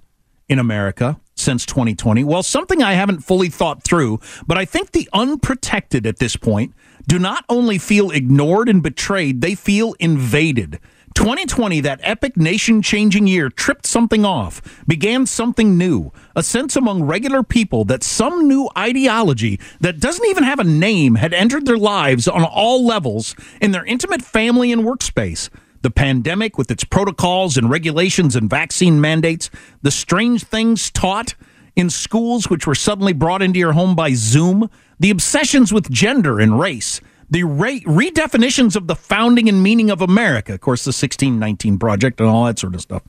in 0.49 0.59
America 0.59 1.19
since 1.35 1.67
2020. 1.67 2.23
Well, 2.23 2.43
something 2.43 2.83
I 2.83 2.93
haven't 2.93 3.21
fully 3.21 3.49
thought 3.49 3.83
through, 3.83 4.21
but 4.47 4.57
I 4.57 4.65
think 4.65 4.93
the 4.93 5.09
unprotected 5.13 6.07
at 6.07 6.19
this 6.19 6.37
point 6.37 6.75
do 7.09 7.19
not 7.19 7.45
only 7.49 7.79
feel 7.79 8.11
ignored 8.11 8.69
and 8.69 8.83
betrayed, 8.83 9.41
they 9.41 9.55
feel 9.55 9.95
invaded. 9.99 10.79
2020, 11.15 11.81
that 11.81 12.01
epic 12.03 12.37
nation 12.37 12.83
changing 12.83 13.27
year, 13.27 13.49
tripped 13.49 13.87
something 13.87 14.25
off, 14.25 14.61
began 14.87 15.27
something 15.27 15.79
new. 15.79 16.13
A 16.37 16.43
sense 16.43 16.77
among 16.77 17.05
regular 17.05 17.43
people 17.43 17.85
that 17.87 18.03
some 18.03 18.49
new 18.49 18.69
ideology 18.77 19.61
that 19.81 20.01
doesn't 20.01 20.27
even 20.27 20.45
have 20.45 20.59
a 20.59 20.65
name 20.65 21.15
had 21.15 21.33
entered 21.33 21.67
their 21.67 21.79
lives 21.79 22.27
on 22.29 22.45
all 22.45 22.85
levels 22.85 23.35
in 23.61 23.71
their 23.71 23.85
intimate 23.85 24.23
family 24.23 24.73
and 24.73 24.83
workspace. 24.83 25.49
The 25.83 25.91
pandemic, 25.91 26.59
with 26.59 26.71
its 26.71 26.85
protocols 26.85 27.57
and 27.57 27.71
regulations 27.71 28.35
and 28.37 28.51
vaccine 28.51 29.01
mandates, 29.01 29.51
the 29.83 29.91
strange 29.91 30.45
things 30.45 30.91
taught 30.91 31.35
in 31.77 31.91
schools, 31.91 32.49
which 32.49 32.67
were 32.67 32.75
suddenly 32.75 33.13
brought 33.13 33.43
into 33.43 33.59
your 33.59 33.73
home 33.73 33.95
by 33.95 34.15
Zoom, 34.15 34.71
the 34.99 35.11
obsessions 35.11 35.73
with 35.73 35.91
gender 35.91 36.41
and 36.41 36.59
race, 36.59 37.01
the 37.35 37.43
re- 37.43 37.81
redefinitions 37.81 38.77
of 38.77 38.87
the 38.87 38.95
founding 38.95 39.49
and 39.49 39.61
meaning 39.61 39.91
of 39.91 40.01
America, 40.01 40.55
of 40.55 40.61
course, 40.61 40.85
the 40.85 40.91
1619 40.91 41.81
Project 41.81 42.21
and 42.21 42.29
all 42.29 42.45
that 42.45 42.61
sort 42.61 42.77
of 42.77 42.81
stuff. 42.81 43.03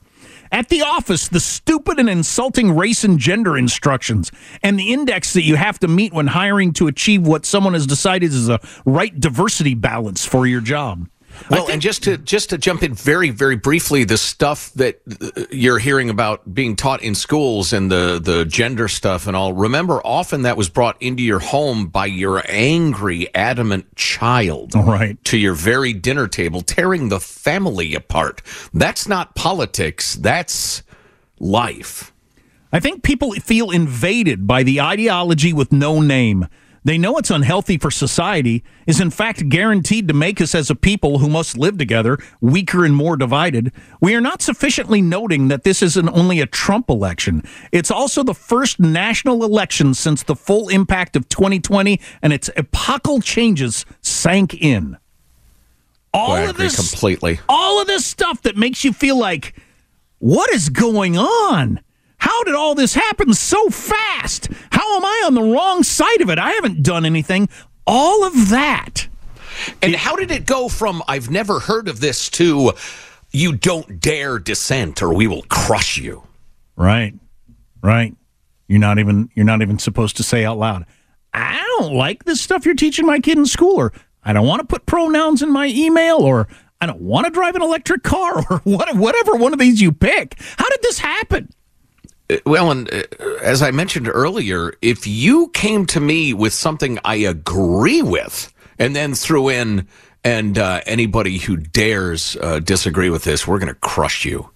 At 0.50 0.68
the 0.68 0.82
office, 0.82 1.28
the 1.28 1.38
stupid 1.38 2.00
and 2.00 2.10
insulting 2.10 2.72
race 2.72 3.04
and 3.04 3.20
gender 3.20 3.56
instructions 3.56 4.32
and 4.64 4.76
the 4.76 4.92
index 4.92 5.32
that 5.34 5.44
you 5.44 5.54
have 5.54 5.78
to 5.78 5.86
meet 5.86 6.12
when 6.12 6.26
hiring 6.26 6.72
to 6.72 6.88
achieve 6.88 7.24
what 7.24 7.46
someone 7.46 7.74
has 7.74 7.86
decided 7.86 8.32
is 8.32 8.48
a 8.48 8.58
right 8.84 9.18
diversity 9.18 9.74
balance 9.74 10.26
for 10.26 10.44
your 10.44 10.60
job. 10.60 11.08
Well, 11.50 11.70
and 11.70 11.80
just 11.80 12.02
to 12.04 12.18
just 12.18 12.50
to 12.50 12.58
jump 12.58 12.82
in 12.82 12.94
very 12.94 13.30
very 13.30 13.56
briefly, 13.56 14.04
the 14.04 14.18
stuff 14.18 14.72
that 14.74 15.00
uh, 15.20 15.44
you're 15.50 15.78
hearing 15.78 16.10
about 16.10 16.54
being 16.54 16.76
taught 16.76 17.02
in 17.02 17.14
schools 17.14 17.72
and 17.72 17.90
the 17.90 18.20
the 18.22 18.44
gender 18.44 18.88
stuff 18.88 19.26
and 19.26 19.36
all. 19.36 19.52
Remember, 19.52 20.00
often 20.04 20.42
that 20.42 20.56
was 20.56 20.68
brought 20.68 21.00
into 21.00 21.22
your 21.22 21.38
home 21.38 21.86
by 21.86 22.06
your 22.06 22.42
angry, 22.48 23.32
adamant 23.34 23.94
child, 23.96 24.74
right, 24.74 25.22
to 25.24 25.38
your 25.38 25.54
very 25.54 25.92
dinner 25.92 26.28
table, 26.28 26.60
tearing 26.60 27.08
the 27.08 27.20
family 27.20 27.94
apart. 27.94 28.42
That's 28.72 29.08
not 29.08 29.34
politics. 29.34 30.14
That's 30.14 30.82
life. 31.38 32.12
I 32.72 32.80
think 32.80 33.02
people 33.02 33.32
feel 33.32 33.70
invaded 33.70 34.46
by 34.46 34.62
the 34.62 34.80
ideology 34.80 35.52
with 35.52 35.72
no 35.72 36.00
name. 36.00 36.46
They 36.86 36.98
know 36.98 37.16
it's 37.16 37.32
unhealthy 37.32 37.78
for 37.78 37.90
society, 37.90 38.62
is 38.86 39.00
in 39.00 39.10
fact 39.10 39.48
guaranteed 39.48 40.06
to 40.06 40.14
make 40.14 40.40
us 40.40 40.54
as 40.54 40.70
a 40.70 40.76
people 40.76 41.18
who 41.18 41.28
must 41.28 41.58
live 41.58 41.78
together 41.78 42.16
weaker 42.40 42.84
and 42.84 42.94
more 42.94 43.16
divided. 43.16 43.72
We 44.00 44.14
are 44.14 44.20
not 44.20 44.40
sufficiently 44.40 45.02
noting 45.02 45.48
that 45.48 45.64
this 45.64 45.82
isn't 45.82 46.08
only 46.08 46.38
a 46.38 46.46
Trump 46.46 46.88
election. 46.88 47.42
It's 47.72 47.90
also 47.90 48.22
the 48.22 48.34
first 48.34 48.78
national 48.78 49.42
election 49.42 49.94
since 49.94 50.22
the 50.22 50.36
full 50.36 50.68
impact 50.68 51.16
of 51.16 51.28
2020 51.28 52.00
and 52.22 52.32
its 52.32 52.50
epochal 52.54 53.20
changes 53.20 53.84
sank 54.00 54.54
in. 54.54 54.96
All 56.14 56.34
I 56.34 56.42
of 56.42 56.50
agree 56.50 56.66
this 56.66 56.90
completely. 56.90 57.40
all 57.48 57.80
of 57.80 57.88
this 57.88 58.06
stuff 58.06 58.42
that 58.42 58.56
makes 58.56 58.84
you 58.84 58.92
feel 58.92 59.18
like, 59.18 59.60
what 60.20 60.52
is 60.52 60.68
going 60.68 61.18
on? 61.18 61.80
How 62.26 62.42
did 62.42 62.56
all 62.56 62.74
this 62.74 62.92
happen 62.92 63.32
so 63.34 63.70
fast? 63.70 64.48
How 64.72 64.96
am 64.96 65.04
I 65.04 65.22
on 65.26 65.34
the 65.34 65.42
wrong 65.42 65.84
side 65.84 66.20
of 66.20 66.28
it? 66.28 66.40
I 66.40 66.50
haven't 66.54 66.82
done 66.82 67.06
anything. 67.06 67.48
All 67.86 68.24
of 68.24 68.48
that. 68.48 69.06
And 69.80 69.94
how 69.94 70.16
did 70.16 70.32
it 70.32 70.44
go 70.44 70.68
from 70.68 71.04
I've 71.06 71.30
never 71.30 71.60
heard 71.60 71.86
of 71.86 72.00
this 72.00 72.28
to 72.30 72.72
you 73.30 73.52
don't 73.52 74.00
dare 74.00 74.40
dissent 74.40 75.04
or 75.04 75.14
we 75.14 75.28
will 75.28 75.42
crush 75.42 75.98
you? 75.98 76.24
Right. 76.74 77.14
Right. 77.80 78.16
You're 78.66 78.80
not 78.80 78.98
even 78.98 79.30
you're 79.36 79.46
not 79.46 79.62
even 79.62 79.78
supposed 79.78 80.16
to 80.16 80.24
say 80.24 80.44
out 80.44 80.58
loud. 80.58 80.84
I 81.32 81.64
don't 81.78 81.94
like 81.94 82.24
this 82.24 82.40
stuff 82.40 82.66
you're 82.66 82.74
teaching 82.74 83.06
my 83.06 83.20
kid 83.20 83.38
in 83.38 83.46
school 83.46 83.76
or 83.76 83.92
I 84.24 84.32
don't 84.32 84.48
want 84.48 84.62
to 84.62 84.66
put 84.66 84.84
pronouns 84.84 85.44
in 85.44 85.52
my 85.52 85.66
email 85.66 86.16
or 86.16 86.48
I 86.80 86.86
don't 86.86 87.02
want 87.02 87.26
to 87.26 87.30
drive 87.30 87.54
an 87.54 87.62
electric 87.62 88.02
car 88.02 88.44
or 88.50 88.58
whatever 88.64 89.36
one 89.36 89.52
of 89.52 89.60
these 89.60 89.80
you 89.80 89.92
pick. 89.92 90.40
How 90.58 90.68
did 90.68 90.82
this 90.82 90.98
happen? 90.98 91.52
Uh, 92.28 92.36
well, 92.44 92.70
and 92.70 92.92
uh, 92.92 93.02
as 93.42 93.62
I 93.62 93.70
mentioned 93.70 94.08
earlier, 94.08 94.74
if 94.82 95.06
you 95.06 95.48
came 95.48 95.86
to 95.86 96.00
me 96.00 96.34
with 96.34 96.52
something 96.52 96.98
I 97.04 97.16
agree 97.16 98.02
with 98.02 98.52
and 98.78 98.94
then 98.94 99.14
threw 99.14 99.48
in, 99.48 99.86
and 100.24 100.58
uh, 100.58 100.80
anybody 100.86 101.38
who 101.38 101.56
dares 101.56 102.36
uh, 102.40 102.58
disagree 102.58 103.10
with 103.10 103.24
this, 103.24 103.46
we're 103.46 103.60
going 103.60 103.72
to 103.72 103.80
crush 103.80 104.24
you. 104.24 104.50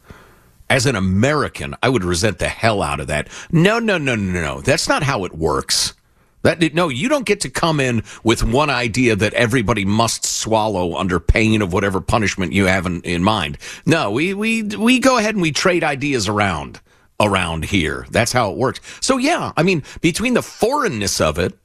As 0.68 0.86
an 0.86 0.96
American, 0.96 1.74
I 1.82 1.88
would 1.88 2.04
resent 2.04 2.38
the 2.38 2.48
hell 2.48 2.82
out 2.82 3.00
of 3.00 3.06
that. 3.08 3.28
No, 3.50 3.78
no, 3.78 3.98
no, 3.98 4.14
no, 4.14 4.40
no. 4.40 4.60
That's 4.60 4.88
not 4.88 5.02
how 5.02 5.24
it 5.24 5.34
works. 5.34 5.94
That 6.42 6.74
no, 6.74 6.88
you 6.88 7.08
don't 7.08 7.26
get 7.26 7.40
to 7.40 7.50
come 7.50 7.80
in 7.80 8.02
with 8.24 8.42
one 8.42 8.70
idea 8.70 9.14
that 9.14 9.34
everybody 9.34 9.84
must 9.84 10.24
swallow 10.24 10.96
under 10.96 11.20
pain 11.20 11.60
of 11.60 11.72
whatever 11.72 12.00
punishment 12.00 12.52
you 12.52 12.64
have 12.64 12.86
in, 12.86 13.02
in 13.02 13.22
mind. 13.22 13.58
No, 13.84 14.10
we 14.10 14.32
we 14.32 14.62
we 14.62 15.00
go 15.00 15.18
ahead 15.18 15.34
and 15.34 15.42
we 15.42 15.52
trade 15.52 15.84
ideas 15.84 16.28
around 16.28 16.80
around 17.20 17.66
here. 17.66 18.06
That's 18.10 18.32
how 18.32 18.50
it 18.50 18.56
works. 18.56 18.80
So 19.00 19.18
yeah, 19.18 19.52
I 19.56 19.62
mean, 19.62 19.82
between 20.00 20.34
the 20.34 20.42
foreignness 20.42 21.20
of 21.20 21.38
it, 21.38 21.56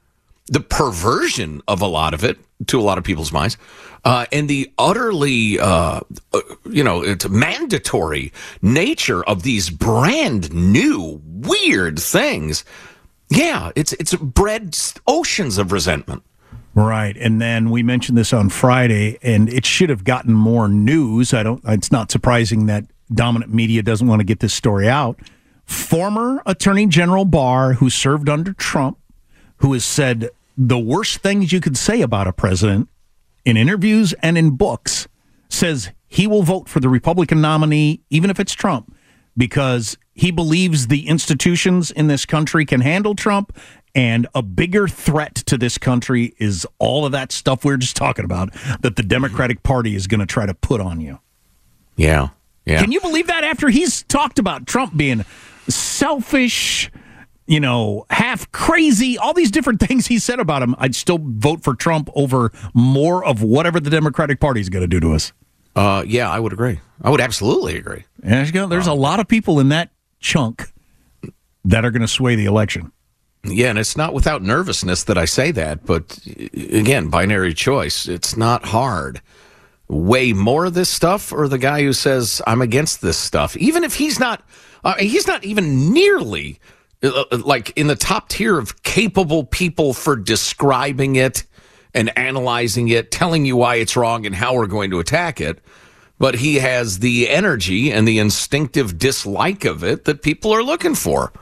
the 0.48 0.60
perversion 0.60 1.62
of 1.66 1.80
a 1.80 1.86
lot 1.86 2.14
of 2.14 2.22
it 2.22 2.38
to 2.68 2.78
a 2.78 2.82
lot 2.82 2.98
of 2.98 3.04
people's 3.04 3.32
minds, 3.32 3.58
uh, 4.04 4.26
and 4.30 4.48
the 4.48 4.70
utterly, 4.78 5.58
uh, 5.58 6.00
uh, 6.32 6.40
you 6.70 6.84
know, 6.84 7.02
it's 7.02 7.28
mandatory 7.28 8.32
nature 8.62 9.24
of 9.24 9.42
these 9.42 9.70
brand 9.70 10.52
new 10.54 11.20
weird 11.24 11.98
things 11.98 12.64
yeah, 13.28 13.72
it's 13.74 13.92
it's 13.94 14.14
bred 14.14 14.76
oceans 15.06 15.58
of 15.58 15.72
resentment. 15.72 16.22
Right, 16.74 17.16
and 17.16 17.40
then 17.40 17.70
we 17.70 17.82
mentioned 17.82 18.18
this 18.18 18.32
on 18.32 18.50
Friday, 18.50 19.18
and 19.22 19.48
it 19.48 19.64
should 19.64 19.88
have 19.88 20.04
gotten 20.04 20.34
more 20.34 20.68
news. 20.68 21.32
I 21.32 21.42
don't. 21.42 21.62
It's 21.66 21.90
not 21.90 22.10
surprising 22.10 22.66
that 22.66 22.84
dominant 23.12 23.52
media 23.52 23.82
doesn't 23.82 24.06
want 24.06 24.20
to 24.20 24.24
get 24.24 24.40
this 24.40 24.52
story 24.52 24.88
out. 24.88 25.18
Former 25.66 26.42
Attorney 26.46 26.86
General 26.86 27.24
Barr, 27.24 27.74
who 27.74 27.90
served 27.90 28.28
under 28.28 28.52
Trump, 28.52 28.98
who 29.58 29.72
has 29.72 29.84
said 29.84 30.30
the 30.56 30.78
worst 30.78 31.18
things 31.18 31.52
you 31.52 31.60
could 31.60 31.76
say 31.76 32.00
about 32.00 32.26
a 32.26 32.32
president 32.32 32.88
in 33.44 33.56
interviews 33.56 34.14
and 34.22 34.38
in 34.38 34.56
books, 34.56 35.08
says 35.48 35.90
he 36.06 36.26
will 36.26 36.42
vote 36.42 36.68
for 36.68 36.80
the 36.80 36.88
Republican 36.88 37.40
nominee, 37.40 38.00
even 38.10 38.30
if 38.30 38.40
it's 38.40 38.52
Trump, 38.52 38.94
because 39.36 39.98
he 40.14 40.30
believes 40.30 40.86
the 40.86 41.08
institutions 41.08 41.90
in 41.90 42.06
this 42.06 42.24
country 42.24 42.64
can 42.64 42.80
handle 42.80 43.14
Trump. 43.14 43.56
And 43.94 44.26
a 44.34 44.42
bigger 44.42 44.88
threat 44.88 45.34
to 45.46 45.56
this 45.56 45.78
country 45.78 46.34
is 46.38 46.66
all 46.78 47.06
of 47.06 47.12
that 47.12 47.32
stuff 47.32 47.64
we 47.64 47.72
are 47.72 47.78
just 47.78 47.96
talking 47.96 48.26
about 48.26 48.52
that 48.80 48.96
the 48.96 49.02
Democratic 49.02 49.62
Party 49.62 49.94
is 49.94 50.06
going 50.06 50.20
to 50.20 50.26
try 50.26 50.44
to 50.44 50.52
put 50.52 50.82
on 50.82 51.00
you. 51.00 51.18
Yeah. 51.96 52.28
Yeah. 52.66 52.80
Can 52.80 52.92
you 52.92 53.00
believe 53.00 53.28
that 53.28 53.44
after 53.44 53.68
he's 53.68 54.02
talked 54.02 54.38
about 54.38 54.66
Trump 54.66 54.96
being 54.96 55.24
selfish, 55.68 56.90
you 57.46 57.60
know, 57.60 58.06
half 58.10 58.50
crazy, 58.52 59.18
all 59.18 59.32
these 59.32 59.50
different 59.50 59.80
things 59.86 60.06
he 60.06 60.18
said 60.18 60.40
about 60.40 60.62
him, 60.62 60.74
I'd 60.78 60.94
still 60.94 61.18
vote 61.20 61.62
for 61.62 61.74
Trump 61.74 62.10
over 62.14 62.52
more 62.74 63.24
of 63.24 63.42
whatever 63.42 63.80
the 63.80 63.90
Democratic 63.90 64.40
Party 64.40 64.60
is 64.60 64.68
going 64.68 64.82
to 64.82 64.88
do 64.88 65.00
to 65.00 65.14
us. 65.14 65.32
Uh, 65.74 66.02
yeah, 66.06 66.30
I 66.30 66.40
would 66.40 66.52
agree. 66.52 66.80
I 67.02 67.10
would 67.10 67.20
absolutely 67.20 67.76
agree. 67.76 68.04
There's, 68.20 68.50
there's 68.50 68.86
a 68.86 68.94
lot 68.94 69.20
of 69.20 69.28
people 69.28 69.60
in 69.60 69.68
that 69.68 69.90
chunk 70.20 70.72
that 71.66 71.84
are 71.84 71.90
going 71.90 72.02
to 72.02 72.08
sway 72.08 72.34
the 72.34 72.46
election. 72.46 72.92
Yeah, 73.44 73.70
and 73.70 73.78
it's 73.78 73.96
not 73.96 74.14
without 74.14 74.42
nervousness 74.42 75.04
that 75.04 75.18
I 75.18 75.24
say 75.24 75.52
that, 75.52 75.84
but 75.84 76.18
again, 76.54 77.08
binary 77.08 77.54
choice. 77.54 78.08
It's 78.08 78.36
not 78.36 78.64
hard. 78.64 79.20
Way 79.88 80.32
more 80.32 80.64
of 80.64 80.74
this 80.74 80.88
stuff, 80.88 81.32
or 81.32 81.46
the 81.46 81.58
guy 81.58 81.82
who 81.82 81.92
says 81.92 82.42
I'm 82.46 82.60
against 82.60 83.02
this 83.02 83.18
stuff, 83.18 83.56
even 83.56 83.84
if 83.84 83.94
he's 83.94 84.18
not, 84.18 84.42
uh, 84.86 84.94
he's 84.94 85.26
not 85.26 85.44
even 85.44 85.92
nearly 85.92 86.58
uh, 87.02 87.24
uh, 87.30 87.38
like 87.44 87.76
in 87.76 87.86
the 87.86 87.96
top 87.96 88.28
tier 88.28 88.58
of 88.58 88.82
capable 88.82 89.44
people 89.44 89.92
for 89.92 90.16
describing 90.16 91.16
it 91.16 91.44
and 91.92 92.16
analyzing 92.16 92.88
it, 92.88 93.10
telling 93.10 93.44
you 93.44 93.56
why 93.56 93.76
it's 93.76 93.96
wrong 93.96 94.26
and 94.26 94.34
how 94.34 94.54
we're 94.54 94.66
going 94.66 94.90
to 94.90 94.98
attack 94.98 95.40
it 95.40 95.60
but 96.18 96.34
he 96.36 96.56
has 96.56 97.00
the 97.00 97.28
energy 97.28 97.92
and 97.92 98.06
the 98.06 98.18
instinctive 98.18 98.98
dislike 98.98 99.64
of 99.64 99.84
it 99.84 100.04
that 100.04 100.22
people 100.22 100.52
are 100.52 100.62
looking 100.62 100.94
for. 100.94 101.32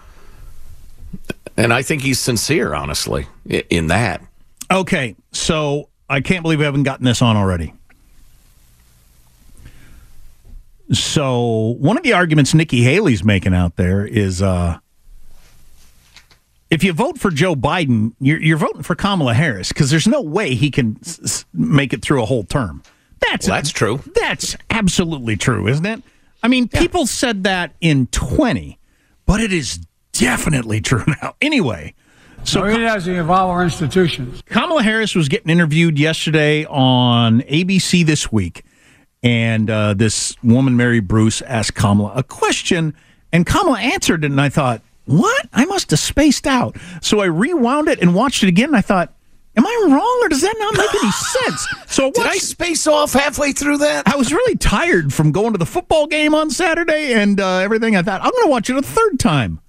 And 1.57 1.73
I 1.73 1.83
think 1.83 2.03
he's 2.03 2.19
sincere, 2.19 2.75
honestly, 2.75 3.27
in 3.47 3.89
that. 3.89 4.21
Okay, 4.71 5.15
so 5.33 5.89
I 6.09 6.21
can't 6.21 6.43
believe 6.43 6.59
we 6.59 6.65
haven't 6.65 6.83
gotten 6.83 7.05
this 7.05 7.23
on 7.23 7.37
already. 7.37 7.73
So 10.93 11.77
one 11.79 11.97
of 11.97 12.03
the 12.03 12.13
arguments 12.13 12.55
Nikki 12.55 12.83
Haley's 12.83 13.25
making 13.25 13.55
out 13.55 13.77
there 13.77 14.07
is 14.07 14.43
uh, 14.43 14.79
if 16.71 16.85
you 16.85 16.93
vote 16.93 17.19
for 17.19 17.31
Joe 17.31 17.55
Biden, 17.55 18.13
you're, 18.21 18.41
you're 18.41 18.57
voting 18.59 18.83
for 18.83 18.95
Kamala 18.95 19.35
Harris 19.35 19.69
because 19.69 19.91
there's 19.91 20.09
no 20.09 20.21
way 20.21 20.55
he 20.55 20.71
can 20.71 20.99
s- 21.03 21.45
make 21.55 21.93
it 21.93 22.03
through 22.03 22.23
a 22.23 22.27
whole 22.27 22.45
term. 22.45 22.83
That's 23.21 23.47
well, 23.47 23.57
that's 23.57 23.71
true. 23.71 24.03
That's 24.15 24.57
absolutely 24.71 25.37
true, 25.37 25.69
isn't 25.69 25.87
it? 25.87 26.03
I 26.43 26.49
mean, 26.49 26.69
yeah. 26.73 26.81
people 26.81 27.07
said 27.07 27.45
that 27.45 27.75
in 27.81 28.09
20, 28.09 28.79
but 29.25 29.41
it 29.41 29.53
is 29.53 29.79
definitely 30.13 30.81
true 30.81 31.05
now. 31.07 31.35
Anyway, 31.41 31.95
so 32.45 32.65
it 32.65 32.81
has 32.81 33.05
to 33.05 33.15
involve 33.15 33.51
our 33.51 33.63
institutions. 33.63 34.43
Kamala 34.47 34.83
Harris 34.83 35.15
was 35.15 35.29
getting 35.29 35.51
interviewed 35.51 35.99
yesterday 35.99 36.65
on 36.67 37.41
ABC 37.43 38.05
this 38.05 38.31
week, 38.33 38.65
and 39.25 39.71
uh, 39.71 39.95
this 39.95 40.37
woman, 40.45 40.77
Mary 40.77 41.01
Bruce, 41.01 41.43
asked 41.43 41.75
Kamala 41.75 42.13
a 42.15 42.23
question, 42.23 42.95
and 43.33 43.45
Kamala 43.45 43.81
answered 43.81 44.23
it, 44.23 44.31
and 44.31 44.41
I 44.41 44.51
thought, 44.51 44.83
what? 45.07 45.49
I 45.53 45.65
must 45.65 45.91
have 45.91 45.99
spaced 45.99 46.47
out. 46.47 46.77
So 47.03 47.21
I 47.21 47.27
rewound 47.27 47.89
it 47.89 48.01
and 48.01 48.15
watched 48.15 48.43
it 48.43 48.49
again, 48.49 48.69
and 48.69 48.77
I 48.77 48.83
thought, 48.83 49.13
Am 49.57 49.65
I 49.65 49.87
wrong, 49.89 50.21
or 50.25 50.29
does 50.29 50.41
that 50.41 50.57
not 50.59 50.77
make 50.77 50.95
any 50.95 51.11
sense? 51.13 51.67
So 51.87 52.09
I 52.09 52.11
did 52.11 52.27
I 52.27 52.37
space 52.39 52.87
off 52.89 53.13
halfway 53.13 53.53
through 53.53 53.79
that? 53.79 54.09
I 54.09 54.17
was 54.17 54.33
really 54.33 54.57
tired 54.57 55.13
from 55.13 55.31
going 55.31 55.53
to 55.53 55.59
the 55.59 55.67
football 55.67 56.09
game 56.09 56.35
on 56.35 56.51
Saturday 56.51 57.13
and 57.13 57.39
uh, 57.41 57.59
everything. 57.59 57.95
I 57.95 58.03
thought 58.03 58.21
I'm 58.21 58.33
going 58.33 58.47
to 58.47 58.51
watch 58.51 58.69
it 58.69 58.77
a 58.77 58.83
third 58.83 59.21
time. 59.21 59.61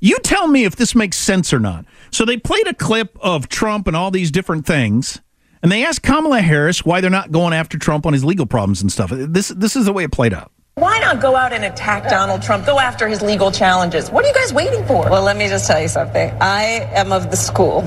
You 0.00 0.18
tell 0.20 0.48
me 0.48 0.64
if 0.64 0.76
this 0.76 0.94
makes 0.94 1.18
sense 1.18 1.52
or 1.52 1.60
not. 1.60 1.84
So 2.10 2.24
they 2.24 2.38
played 2.38 2.66
a 2.66 2.74
clip 2.74 3.18
of 3.20 3.48
Trump 3.48 3.86
and 3.86 3.94
all 3.94 4.10
these 4.10 4.30
different 4.30 4.66
things, 4.66 5.20
and 5.64 5.72
they 5.72 5.82
asked 5.82 6.02
Kamala 6.02 6.42
Harris 6.42 6.84
why 6.84 7.00
they're 7.00 7.08
not 7.08 7.32
going 7.32 7.54
after 7.54 7.78
Trump 7.78 8.04
on 8.04 8.12
his 8.12 8.22
legal 8.22 8.44
problems 8.44 8.82
and 8.82 8.92
stuff. 8.92 9.10
This 9.10 9.48
this 9.48 9.76
is 9.76 9.86
the 9.86 9.94
way 9.94 10.04
it 10.04 10.12
played 10.12 10.34
out. 10.34 10.52
Why 10.74 10.98
not 10.98 11.22
go 11.22 11.36
out 11.36 11.54
and 11.54 11.64
attack 11.64 12.06
Donald 12.10 12.42
Trump? 12.42 12.66
Go 12.66 12.78
after 12.78 13.08
his 13.08 13.22
legal 13.22 13.50
challenges. 13.50 14.10
What 14.10 14.26
are 14.26 14.28
you 14.28 14.34
guys 14.34 14.52
waiting 14.52 14.84
for? 14.84 15.08
Well, 15.08 15.22
let 15.22 15.38
me 15.38 15.48
just 15.48 15.66
tell 15.66 15.80
you 15.80 15.88
something. 15.88 16.36
I 16.38 16.90
am 16.92 17.12
of 17.12 17.30
the 17.30 17.36
school 17.38 17.80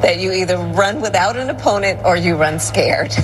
that 0.00 0.20
you 0.20 0.30
either 0.30 0.58
run 0.58 1.00
without 1.00 1.36
an 1.36 1.50
opponent 1.50 2.04
or 2.04 2.16
you 2.16 2.36
run 2.36 2.60
scared. 2.60 3.10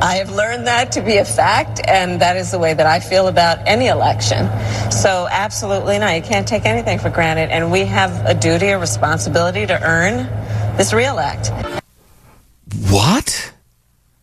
I 0.00 0.16
have 0.16 0.30
learned 0.30 0.66
that 0.66 0.92
to 0.92 1.02
be 1.02 1.18
a 1.18 1.26
fact, 1.26 1.82
and 1.86 2.22
that 2.22 2.38
is 2.38 2.50
the 2.50 2.58
way 2.58 2.72
that 2.72 2.86
I 2.86 3.00
feel 3.00 3.28
about 3.28 3.58
any 3.66 3.88
election. 3.88 4.48
So, 4.90 5.28
absolutely 5.30 5.98
not. 5.98 6.14
You 6.16 6.22
can't 6.22 6.48
take 6.48 6.64
anything 6.64 6.98
for 6.98 7.10
granted, 7.10 7.50
and 7.50 7.70
we 7.70 7.80
have 7.80 8.24
a 8.24 8.32
duty, 8.32 8.68
a 8.68 8.78
responsibility 8.78 9.66
to 9.66 9.82
earn 9.82 10.26
this 10.78 10.94
reelect. 10.94 11.50
What? 12.90 13.52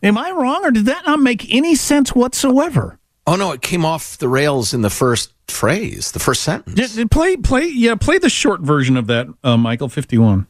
Am 0.02 0.18
I 0.18 0.30
wrong, 0.30 0.64
or 0.64 0.70
did 0.70 0.86
that 0.86 1.06
not 1.06 1.20
make 1.20 1.52
any 1.52 1.74
sense 1.74 2.14
whatsoever? 2.14 2.98
Oh 3.26 3.36
no, 3.36 3.52
it 3.52 3.62
came 3.62 3.84
off 3.84 4.18
the 4.18 4.28
rails 4.28 4.74
in 4.74 4.82
the 4.82 4.90
first 4.90 5.32
phrase, 5.46 6.12
the 6.12 6.18
first 6.18 6.42
sentence. 6.42 6.74
Just 6.74 7.10
play, 7.10 7.36
play, 7.36 7.66
yeah, 7.66 7.94
play 7.94 8.18
the 8.18 8.28
short 8.28 8.60
version 8.62 8.96
of 8.96 9.06
that, 9.06 9.28
uh, 9.44 9.56
Michael. 9.56 9.88
Fifty-one. 9.88 10.48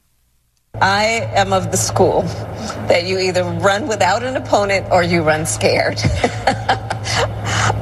I 0.80 1.30
am 1.34 1.52
of 1.52 1.70
the 1.70 1.76
school 1.76 2.22
that 2.88 3.04
you 3.04 3.18
either 3.18 3.44
run 3.44 3.86
without 3.86 4.22
an 4.22 4.36
opponent 4.36 4.90
or 4.90 5.02
you 5.02 5.22
run 5.22 5.44
scared. 5.44 5.98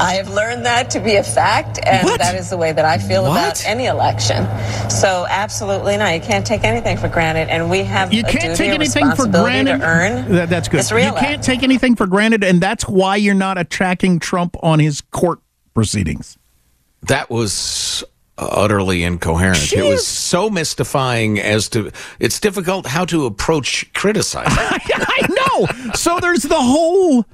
I 0.00 0.14
have 0.16 0.28
learned 0.28 0.66
that 0.66 0.90
to 0.90 1.00
be 1.00 1.16
a 1.16 1.22
fact, 1.22 1.78
and 1.86 2.04
what? 2.04 2.18
that 2.20 2.34
is 2.34 2.50
the 2.50 2.56
way 2.56 2.72
that 2.72 2.84
I 2.84 2.98
feel 2.98 3.22
what? 3.22 3.30
about 3.30 3.64
any 3.66 3.86
election. 3.86 4.44
So, 4.90 5.26
absolutely 5.28 5.96
not. 5.96 6.14
You 6.14 6.20
can't 6.20 6.46
take 6.46 6.64
anything 6.64 6.96
for 6.96 7.08
granted, 7.08 7.48
and 7.48 7.70
we 7.70 7.84
have 7.84 8.12
you 8.12 8.24
can't 8.24 8.56
take 8.56 8.72
anything 8.72 9.10
for 9.12 9.26
granted. 9.26 9.78
To 9.78 9.86
earn 9.86 10.32
that, 10.32 10.50
that's 10.50 10.68
good. 10.68 10.84
You 10.90 11.12
can't 11.12 11.42
take 11.42 11.62
anything 11.62 11.96
for 11.96 12.06
granted, 12.06 12.44
and 12.44 12.60
that's 12.60 12.88
why 12.88 13.16
you're 13.16 13.34
not 13.34 13.56
attacking 13.56 14.18
Trump 14.18 14.56
on 14.62 14.78
his 14.78 15.00
court 15.00 15.38
proceedings. 15.74 16.36
That 17.02 17.30
was 17.30 18.04
utterly 18.40 19.02
incoherent. 19.02 19.58
She 19.58 19.76
it 19.76 19.82
was 19.82 20.00
is- 20.00 20.06
so 20.06 20.48
mystifying 20.50 21.38
as 21.40 21.68
to 21.70 21.90
it's 22.18 22.40
difficult 22.40 22.86
how 22.86 23.04
to 23.06 23.26
approach 23.26 23.92
criticizing. 23.94 24.52
I 24.58 25.26
know. 25.28 25.92
So 25.94 26.18
there's 26.20 26.42
the 26.42 26.60
whole, 26.60 27.24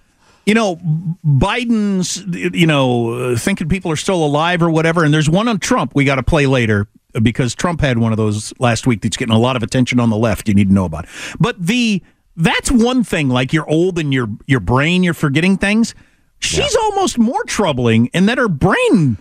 you 0.45 0.55
know, 0.55 0.77
Biden's, 1.25 2.25
you 2.55 2.67
know, 2.67 3.37
thinking 3.37 3.69
people 3.69 3.91
are 3.91 3.97
still 3.97 4.25
alive 4.25 4.63
or 4.63 4.71
whatever. 4.71 5.05
And 5.05 5.13
there's 5.13 5.29
one 5.31 5.49
on 5.49 5.59
Trump 5.59 5.95
we 5.95 6.05
got 6.05 6.17
to 6.17 6.23
play 6.23 6.47
later 6.47 6.87
because 7.23 7.55
Trump 7.55 7.81
had 7.81 7.99
one 7.99 8.13
of 8.13 8.19
those 8.19 8.53
last 8.59 8.87
week 8.87 9.03
that's 9.03 9.17
getting 9.17 9.35
a 9.35 9.39
lot 9.39 9.57
of 9.57 9.63
attention 9.63 10.01
on 10.01 10.11
the 10.11 10.17
left. 10.17 10.49
You 10.49 10.55
need 10.55 10.69
to 10.69 10.75
know 10.75 10.85
about. 10.85 11.07
But 11.41 11.65
the 11.65 12.03
that's 12.37 12.71
one 12.71 13.03
thing. 13.05 13.29
Like 13.29 13.53
you're 13.53 13.69
old 13.69 13.99
and 13.99 14.13
your 14.13 14.29
your 14.47 14.61
brain, 14.61 15.03
you're 15.03 15.15
forgetting 15.15 15.57
things. 15.57 15.95
She's 16.39 16.77
almost 16.77 17.17
more 17.19 17.43
troubling 17.45 18.07
in 18.09 18.27
that 18.27 18.37
her 18.37 18.49
brain 18.49 19.17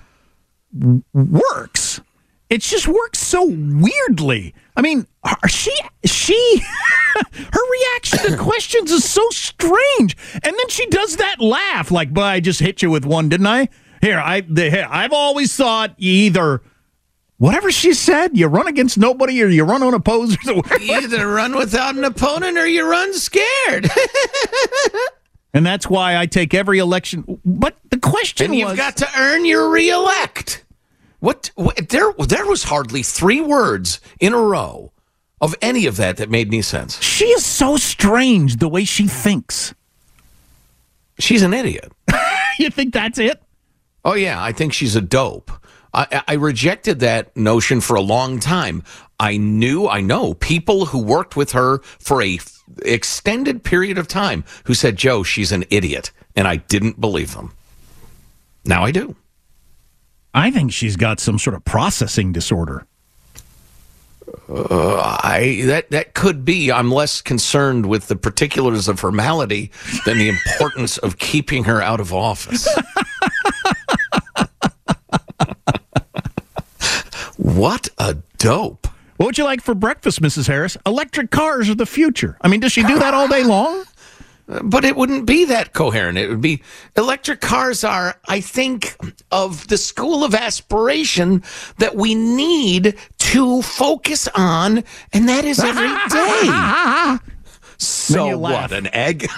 works. 1.13 2.01
It 2.49 2.61
just 2.61 2.87
works 2.87 3.19
so 3.19 3.45
weirdly. 3.45 4.53
I 4.77 4.81
mean, 4.81 5.07
she 5.47 5.75
she 6.05 6.59
her 7.15 7.71
reaction 7.71 8.19
to 8.31 8.37
questions 8.43 8.91
is 8.91 9.09
so 9.09 9.27
strange, 9.31 10.15
and 10.33 10.43
then 10.43 10.69
she 10.69 10.85
does 10.87 11.17
that 11.17 11.39
laugh 11.39 11.89
like, 11.89 12.13
"But 12.13 12.25
I 12.25 12.39
just 12.39 12.59
hit 12.59 12.81
you 12.81 12.91
with 12.91 13.05
one, 13.05 13.29
didn't 13.29 13.47
I?" 13.47 13.69
Here, 14.01 14.19
I 14.19 14.41
the, 14.41 14.69
here, 14.69 14.87
I've 14.89 15.13
always 15.13 15.55
thought 15.55 15.95
you 15.97 16.11
either 16.11 16.61
whatever 17.37 17.71
she 17.71 17.93
said, 17.93 18.37
you 18.37 18.47
run 18.47 18.67
against 18.67 18.97
nobody 18.97 19.41
or 19.43 19.47
you 19.47 19.63
run 19.63 19.83
unopposed. 19.83 20.37
you 20.45 20.61
either 20.81 21.27
run 21.27 21.55
without 21.55 21.95
an 21.95 22.03
opponent 22.03 22.57
or 22.57 22.67
you 22.67 22.89
run 22.89 23.13
scared. 23.13 23.89
and 25.53 25.65
that's 25.65 25.89
why 25.89 26.17
I 26.17 26.25
take 26.25 26.53
every 26.53 26.79
election. 26.79 27.39
But 27.43 27.75
the 27.89 27.97
question 27.97 28.47
and 28.47 28.55
you've 28.55 28.77
got 28.77 28.97
to 28.97 29.09
earn 29.17 29.45
your 29.45 29.69
reelect. 29.69 30.64
What, 31.19 31.51
what? 31.55 31.89
There, 31.89 32.13
there 32.13 32.45
was 32.45 32.63
hardly 32.63 33.03
three 33.03 33.41
words 33.41 33.99
in 34.19 34.33
a 34.33 34.41
row 34.41 34.91
of 35.41 35.55
any 35.61 35.85
of 35.85 35.97
that 35.97 36.17
that 36.17 36.29
made 36.29 36.47
any 36.47 36.61
sense. 36.61 37.01
she 37.01 37.25
is 37.25 37.45
so 37.45 37.77
strange 37.77 38.57
the 38.57 38.69
way 38.69 38.85
she 38.85 39.07
thinks. 39.07 39.73
She's 41.19 41.41
an 41.41 41.53
idiot. 41.53 41.91
you 42.59 42.69
think 42.69 42.93
that's 42.93 43.19
it? 43.19 43.41
Oh 44.03 44.13
yeah, 44.13 44.41
I 44.41 44.51
think 44.51 44.73
she's 44.73 44.95
a 44.95 45.01
dope. 45.01 45.51
I, 45.93 46.23
I 46.27 46.33
rejected 46.33 46.99
that 46.99 47.35
notion 47.37 47.79
for 47.81 47.95
a 47.95 48.01
long 48.01 48.39
time. 48.39 48.83
I 49.19 49.37
knew, 49.37 49.87
I 49.87 50.01
know 50.01 50.33
people 50.33 50.87
who 50.87 50.99
worked 51.01 51.37
with 51.37 51.53
her 51.53 51.79
for 51.99 52.21
a 52.21 52.35
f- 52.35 52.61
extended 52.83 53.63
period 53.63 53.97
of 53.97 54.07
time 54.07 54.43
who 54.65 54.73
said, 54.73 54.97
"Joe, 54.97 55.23
she's 55.23 55.53
an 55.53 55.63
idiot," 55.69 56.11
and 56.35 56.47
I 56.47 56.57
didn't 56.57 56.99
believe 56.99 57.33
them. 57.33 57.53
Now 58.65 58.83
I 58.83 58.91
do. 58.91 59.15
I 60.35 60.51
think 60.51 60.73
she's 60.73 60.97
got 60.97 61.21
some 61.21 61.39
sort 61.39 61.55
of 61.55 61.63
processing 61.63 62.33
disorder. 62.33 62.85
Uh, 64.49 65.17
I 65.23 65.61
that 65.65 65.89
that 65.91 66.13
could 66.13 66.43
be. 66.43 66.71
I'm 66.73 66.91
less 66.91 67.21
concerned 67.21 67.85
with 67.85 68.09
the 68.09 68.17
particulars 68.17 68.89
of 68.89 68.99
her 68.99 69.13
malady 69.13 69.71
than 70.05 70.17
the 70.17 70.27
importance 70.27 70.97
of 70.97 71.17
keeping 71.19 71.63
her 71.63 71.81
out 71.81 72.01
of 72.01 72.13
office. 72.13 72.67
what 77.37 77.87
a 77.97 78.17
dope! 78.37 78.87
What 79.15 79.27
would 79.27 79.37
you 79.37 79.45
like 79.45 79.61
for 79.61 79.73
breakfast, 79.73 80.21
Mrs. 80.21 80.47
Harris? 80.47 80.75
Electric 80.85 81.31
cars 81.31 81.69
are 81.69 81.75
the 81.75 81.85
future. 81.85 82.37
I 82.41 82.49
mean, 82.49 82.59
does 82.59 82.73
she 82.73 82.83
do 82.83 82.99
that 82.99 83.13
all 83.13 83.29
day 83.29 83.45
long? 83.45 83.85
But 84.47 84.85
it 84.85 84.95
wouldn't 84.95 85.25
be 85.25 85.45
that 85.45 85.73
coherent. 85.73 86.19
It 86.19 86.29
would 86.29 86.41
be 86.41 86.61
electric 86.95 87.41
cars 87.41 87.83
are, 87.83 88.19
I 88.27 88.41
think, 88.41 88.95
of 89.31 89.67
the 89.69 89.77
school 89.77 90.23
of 90.23 90.35
aspiration 90.35 91.41
that 91.79 91.95
we 91.95 92.13
need 92.13 92.95
to 93.17 93.61
focus 93.63 94.27
on, 94.35 94.83
and 95.13 95.27
that 95.27 95.45
is 95.45 95.59
every 95.59 95.87
day. 96.09 97.31
So 97.77 98.37
what? 98.37 98.71
An 98.71 98.87
egg? 98.93 99.27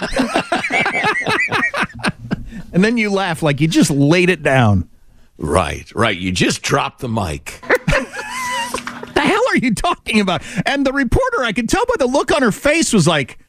And 2.72 2.84
then 2.84 2.96
you 2.98 3.10
laugh 3.10 3.42
like 3.42 3.60
you 3.60 3.66
just 3.68 3.90
laid 3.90 4.28
it 4.30 4.42
down. 4.42 4.88
right, 5.38 5.90
right. 5.94 6.16
You 6.16 6.30
just 6.32 6.62
dropped 6.62 7.00
the 7.00 7.08
mic. 7.08 7.60
The 9.14 9.24
hell 9.24 9.42
are 9.50 9.56
you 9.56 9.74
talking 9.74 10.20
about? 10.20 10.42
And 10.64 10.86
the 10.86 10.92
reporter, 10.92 11.42
I 11.42 11.50
could 11.52 11.68
tell 11.68 11.84
by 11.86 11.94
the 11.98 12.06
look 12.06 12.30
on 12.30 12.40
her 12.40 12.52
face, 12.52 12.92
was 12.92 13.08
like, 13.08 13.40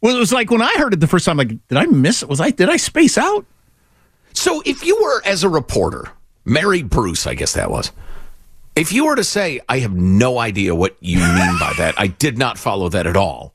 well, 0.00 0.16
it 0.16 0.18
was 0.18 0.32
like 0.32 0.50
when 0.50 0.62
I 0.62 0.72
heard 0.76 0.92
it 0.92 1.00
the 1.00 1.06
first 1.06 1.24
time. 1.24 1.36
Like, 1.36 1.48
did 1.68 1.78
I 1.78 1.86
miss 1.86 2.22
it? 2.22 2.28
Was 2.28 2.40
I? 2.40 2.50
Did 2.50 2.68
I 2.68 2.76
space 2.76 3.18
out? 3.18 3.44
So 4.32 4.62
if 4.64 4.84
you 4.84 5.00
were, 5.02 5.22
as 5.24 5.42
a 5.42 5.48
reporter, 5.48 6.08
Mary 6.44 6.82
Bruce, 6.82 7.26
I 7.26 7.34
guess 7.34 7.54
that 7.54 7.70
was, 7.70 7.90
if 8.76 8.92
you 8.92 9.06
were 9.06 9.16
to 9.16 9.24
say, 9.24 9.60
I 9.68 9.80
have 9.80 9.92
no 9.92 10.38
idea 10.38 10.74
what 10.74 10.96
you 11.00 11.18
mean 11.18 11.58
by 11.58 11.72
that, 11.78 11.94
I 11.98 12.06
did 12.06 12.38
not 12.38 12.56
follow 12.58 12.88
that 12.90 13.06
at 13.08 13.16
all, 13.16 13.52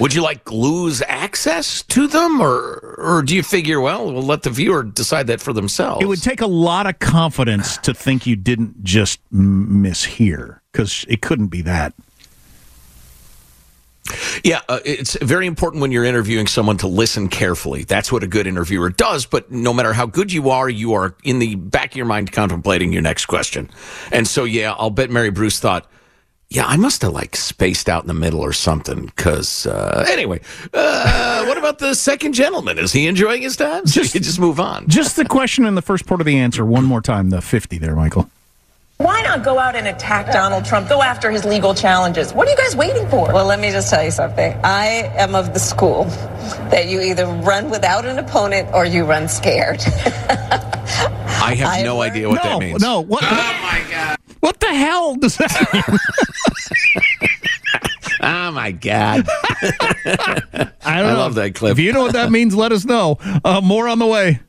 would 0.00 0.14
you 0.14 0.22
like 0.22 0.50
lose 0.50 1.02
access 1.02 1.82
to 1.82 2.06
them? 2.06 2.40
Or, 2.40 2.94
or 2.98 3.22
do 3.22 3.36
you 3.36 3.42
figure, 3.42 3.80
well, 3.80 4.10
we'll 4.10 4.22
let 4.22 4.42
the 4.42 4.50
viewer 4.50 4.82
decide 4.82 5.26
that 5.26 5.42
for 5.42 5.52
themselves? 5.52 6.02
It 6.02 6.06
would 6.06 6.22
take 6.22 6.40
a 6.40 6.46
lot 6.46 6.86
of 6.86 6.98
confidence 6.98 7.76
to 7.78 7.92
think 7.92 8.26
you 8.26 8.36
didn't 8.36 8.82
just 8.82 9.20
m- 9.32 9.82
mishear 9.82 10.60
because 10.72 11.04
it 11.08 11.20
couldn't 11.20 11.48
be 11.48 11.60
that. 11.62 11.92
Yeah, 14.42 14.60
uh, 14.68 14.80
it's 14.84 15.16
very 15.22 15.46
important 15.46 15.80
when 15.80 15.90
you're 15.90 16.04
interviewing 16.04 16.46
someone 16.46 16.76
to 16.78 16.86
listen 16.86 17.28
carefully. 17.28 17.84
That's 17.84 18.12
what 18.12 18.22
a 18.22 18.26
good 18.26 18.46
interviewer 18.46 18.90
does. 18.90 19.24
But 19.24 19.50
no 19.50 19.72
matter 19.72 19.94
how 19.94 20.04
good 20.06 20.30
you 20.32 20.50
are, 20.50 20.68
you 20.68 20.92
are 20.92 21.16
in 21.24 21.38
the 21.38 21.54
back 21.54 21.92
of 21.92 21.96
your 21.96 22.04
mind 22.06 22.30
contemplating 22.30 22.92
your 22.92 23.00
next 23.02 23.26
question. 23.26 23.70
And 24.12 24.28
so, 24.28 24.44
yeah, 24.44 24.74
I'll 24.76 24.90
bet 24.90 25.08
Mary 25.10 25.30
Bruce 25.30 25.58
thought, 25.58 25.90
yeah, 26.50 26.66
I 26.66 26.76
must 26.76 27.00
have 27.02 27.12
like 27.12 27.34
spaced 27.34 27.88
out 27.88 28.02
in 28.04 28.08
the 28.08 28.14
middle 28.14 28.40
or 28.40 28.52
something. 28.52 29.06
Because 29.06 29.66
uh, 29.66 30.04
anyway, 30.08 30.40
uh, 30.74 31.44
what 31.46 31.56
about 31.56 31.78
the 31.78 31.94
second 31.94 32.34
gentleman? 32.34 32.78
Is 32.78 32.92
he 32.92 33.06
enjoying 33.06 33.40
his 33.42 33.56
time? 33.56 33.86
Just- 33.86 34.14
just 34.14 34.38
move 34.38 34.60
on. 34.60 34.86
Just 34.86 35.16
the 35.16 35.24
question 35.24 35.64
and 35.64 35.76
the 35.76 35.82
first 35.82 36.06
part 36.06 36.20
of 36.20 36.26
the 36.26 36.36
answer 36.38 36.64
one 36.64 36.84
more 36.84 37.00
time. 37.00 37.30
The 37.30 37.40
fifty 37.40 37.78
there, 37.78 37.96
Michael. 37.96 38.30
Why 39.04 39.20
not 39.20 39.44
go 39.44 39.58
out 39.58 39.76
and 39.76 39.86
attack 39.86 40.32
Donald 40.32 40.64
Trump? 40.64 40.88
Go 40.88 41.02
after 41.02 41.30
his 41.30 41.44
legal 41.44 41.74
challenges. 41.74 42.32
What 42.32 42.48
are 42.48 42.50
you 42.50 42.56
guys 42.56 42.74
waiting 42.74 43.06
for? 43.10 43.30
Well, 43.34 43.44
let 43.44 43.60
me 43.60 43.70
just 43.70 43.90
tell 43.90 44.02
you 44.02 44.10
something. 44.10 44.58
I 44.64 45.12
am 45.18 45.34
of 45.34 45.52
the 45.52 45.60
school 45.60 46.04
that 46.70 46.88
you 46.88 47.02
either 47.02 47.26
run 47.26 47.68
without 47.68 48.06
an 48.06 48.18
opponent 48.18 48.70
or 48.72 48.86
you 48.86 49.04
run 49.04 49.28
scared. 49.28 49.82
I 49.86 51.54
have 51.58 51.84
no 51.84 52.00
idea 52.00 52.30
what 52.30 52.42
no, 52.42 52.50
that 52.50 52.58
means. 52.60 52.80
no. 52.80 53.02
What? 53.02 53.22
Oh 53.24 53.58
my 53.62 53.84
god! 53.90 54.16
What 54.40 54.60
the 54.60 54.72
hell 54.72 55.16
does 55.16 55.36
that 55.36 55.68
mean? 55.74 55.98
Oh 58.26 58.50
my 58.52 58.70
god! 58.72 59.28
I 59.52 60.46
don't 60.56 60.72
I 60.82 61.02
know. 61.02 61.18
love 61.18 61.34
that 61.34 61.54
clip. 61.54 61.72
If 61.72 61.78
you 61.78 61.92
know 61.92 62.00
what 62.00 62.14
that 62.14 62.30
means, 62.30 62.54
let 62.56 62.72
us 62.72 62.86
know. 62.86 63.18
Uh, 63.44 63.60
more 63.62 63.86
on 63.86 63.98
the 63.98 64.06
way. 64.06 64.40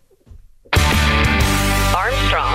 Armstrong 1.94 2.55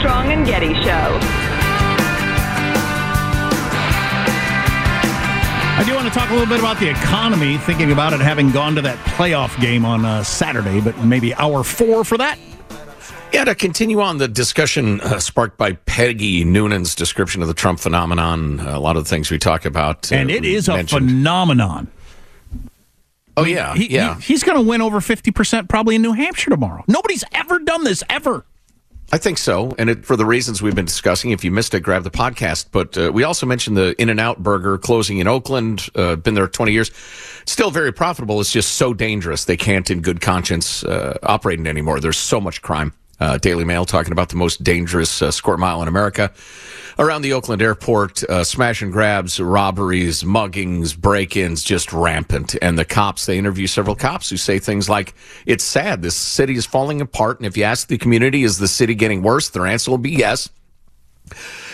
Armstrong 0.00 0.32
and 0.32 0.46
Getty 0.46 0.72
Show. 0.72 1.18
I 5.76 5.84
do 5.84 5.94
want 5.94 6.08
to 6.08 6.14
talk 6.18 6.30
a 6.30 6.32
little 6.32 6.48
bit 6.48 6.58
about 6.58 6.80
the 6.80 6.88
economy, 6.88 7.58
thinking 7.58 7.92
about 7.92 8.14
it 8.14 8.20
having 8.20 8.50
gone 8.50 8.74
to 8.76 8.80
that 8.82 8.96
playoff 9.08 9.60
game 9.60 9.84
on 9.84 10.06
uh, 10.06 10.24
Saturday, 10.24 10.80
but 10.80 10.96
maybe 11.04 11.34
hour 11.34 11.62
four 11.62 12.02
for 12.04 12.16
that. 12.16 12.38
Yeah, 13.34 13.44
to 13.44 13.54
continue 13.54 14.00
on 14.00 14.16
the 14.16 14.26
discussion 14.26 15.02
uh, 15.02 15.18
sparked 15.18 15.58
by 15.58 15.72
Peggy 15.72 16.44
Noonan's 16.44 16.94
description 16.94 17.42
of 17.42 17.48
the 17.48 17.54
Trump 17.54 17.78
phenomenon, 17.78 18.58
a 18.60 18.80
lot 18.80 18.96
of 18.96 19.04
the 19.04 19.10
things 19.10 19.30
we 19.30 19.38
talk 19.38 19.66
about. 19.66 20.10
Uh, 20.10 20.16
and 20.16 20.30
it 20.30 20.46
is 20.46 20.66
mentioned. 20.66 21.10
a 21.10 21.12
phenomenon. 21.12 21.88
Oh, 23.36 23.44
yeah. 23.44 23.74
He, 23.74 23.90
yeah. 23.90 24.14
He, 24.14 24.32
he's 24.32 24.44
going 24.44 24.56
to 24.56 24.66
win 24.66 24.80
over 24.80 25.00
50% 25.00 25.68
probably 25.68 25.96
in 25.96 26.00
New 26.02 26.12
Hampshire 26.14 26.48
tomorrow. 26.48 26.84
Nobody's 26.88 27.22
ever 27.34 27.58
done 27.58 27.84
this, 27.84 28.02
ever. 28.08 28.46
I 29.12 29.18
think 29.18 29.38
so, 29.38 29.74
and 29.76 29.90
it, 29.90 30.04
for 30.04 30.14
the 30.14 30.24
reasons 30.24 30.62
we've 30.62 30.76
been 30.76 30.84
discussing. 30.84 31.32
If 31.32 31.42
you 31.42 31.50
missed 31.50 31.74
it, 31.74 31.80
grab 31.80 32.04
the 32.04 32.12
podcast. 32.12 32.66
But 32.70 32.96
uh, 32.96 33.10
we 33.12 33.24
also 33.24 33.44
mentioned 33.44 33.76
the 33.76 34.00
In 34.00 34.08
and 34.08 34.20
Out 34.20 34.40
Burger 34.40 34.78
closing 34.78 35.18
in 35.18 35.26
Oakland. 35.26 35.88
Uh, 35.96 36.14
been 36.14 36.34
there 36.34 36.46
twenty 36.46 36.70
years, 36.72 36.92
still 37.44 37.72
very 37.72 37.92
profitable. 37.92 38.40
It's 38.40 38.52
just 38.52 38.76
so 38.76 38.94
dangerous 38.94 39.46
they 39.46 39.56
can't, 39.56 39.90
in 39.90 40.00
good 40.00 40.20
conscience, 40.20 40.84
uh, 40.84 41.18
operate 41.24 41.58
it 41.58 41.66
anymore. 41.66 41.98
There's 41.98 42.18
so 42.18 42.40
much 42.40 42.62
crime. 42.62 42.92
Uh, 43.20 43.38
Daily 43.38 43.64
Mail 43.64 43.84
talking 43.84 44.12
about 44.12 44.30
the 44.30 44.36
most 44.36 44.64
dangerous 44.64 45.20
uh, 45.20 45.30
square 45.30 45.56
mile 45.56 45.82
in 45.82 45.88
America. 45.88 46.32
Around 46.98 47.22
the 47.22 47.32
Oakland 47.32 47.62
airport, 47.62 48.22
uh, 48.24 48.44
smash 48.44 48.82
and 48.82 48.92
grabs, 48.92 49.40
robberies, 49.40 50.22
muggings, 50.22 50.96
break 50.96 51.36
ins, 51.36 51.62
just 51.62 51.92
rampant. 51.92 52.56
And 52.60 52.78
the 52.78 52.84
cops, 52.84 53.26
they 53.26 53.38
interview 53.38 53.66
several 53.66 53.96
cops 53.96 54.28
who 54.28 54.36
say 54.36 54.58
things 54.58 54.88
like, 54.88 55.14
It's 55.46 55.64
sad. 55.64 56.02
This 56.02 56.16
city 56.16 56.56
is 56.56 56.66
falling 56.66 57.00
apart. 57.00 57.38
And 57.38 57.46
if 57.46 57.56
you 57.56 57.64
ask 57.64 57.88
the 57.88 57.98
community, 57.98 58.42
is 58.42 58.58
the 58.58 58.68
city 58.68 58.94
getting 58.94 59.22
worse? 59.22 59.48
Their 59.48 59.66
answer 59.66 59.90
will 59.90 59.98
be 59.98 60.10
yes. 60.10 60.50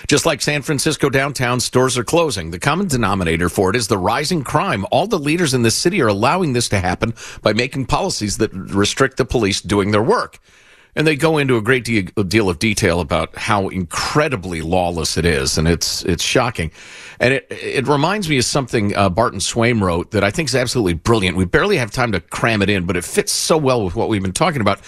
Just 0.07 0.27
like 0.27 0.41
San 0.43 0.63
Francisco 0.63 1.09
downtown, 1.09 1.59
stores 1.59 1.99
are 1.99 2.05
closing. 2.05 2.51
The 2.51 2.61
common 2.61 2.87
denominator 2.87 3.49
for 3.49 3.71
it 3.71 3.77
is 3.77 3.89
the 3.89 3.99
rising 3.99 4.45
crime. 4.45 4.87
All 4.93 5.09
the 5.09 5.19
leaders 5.19 5.55
in 5.55 5.63
the 5.63 5.71
city 5.71 6.01
are 6.03 6.09
allowing 6.09 6.53
this 6.53 6.69
to 6.69 6.79
happen 6.79 7.15
by 7.43 7.53
making 7.53 7.87
policies 7.87 8.39
that 8.39 8.53
restrict 8.53 9.17
the 9.17 9.25
police 9.25 9.61
doing 9.61 9.91
their 9.91 10.03
work. 10.03 10.39
And 10.97 11.07
they 11.07 11.15
go 11.15 11.37
into 11.37 11.59
a 11.59 11.63
great 11.63 11.85
deal 11.85 12.49
of 12.49 12.59
detail 12.59 13.01
about 13.01 13.37
how 13.37 13.69
incredibly 13.69 14.63
lawless 14.63 15.19
it 15.19 15.27
is, 15.27 15.59
and 15.59 15.69
it's 15.69 16.03
it's 16.05 16.25
shocking. 16.25 16.71
And 17.21 17.35
it 17.35 17.47
it 17.51 17.87
reminds 17.87 18.31
me 18.31 18.39
of 18.39 18.45
something 18.45 18.97
uh, 18.97 19.11
Barton 19.11 19.41
Swaim 19.41 19.83
wrote 19.83 20.13
that 20.13 20.25
I 20.25 20.31
think 20.31 20.49
is 20.49 20.55
absolutely 20.55 20.95
brilliant. 20.95 21.37
We 21.37 21.45
barely 21.45 21.77
have 21.77 21.91
time 21.91 22.13
to 22.13 22.21
cram 22.21 22.63
it 22.63 22.71
in, 22.71 22.87
but 22.87 22.97
it 22.97 23.05
fits 23.05 23.31
so 23.31 23.59
well 23.59 23.85
with 23.85 23.95
what 23.95 24.09
we've 24.09 24.23
been 24.23 24.33
talking 24.33 24.63
about. 24.63 24.81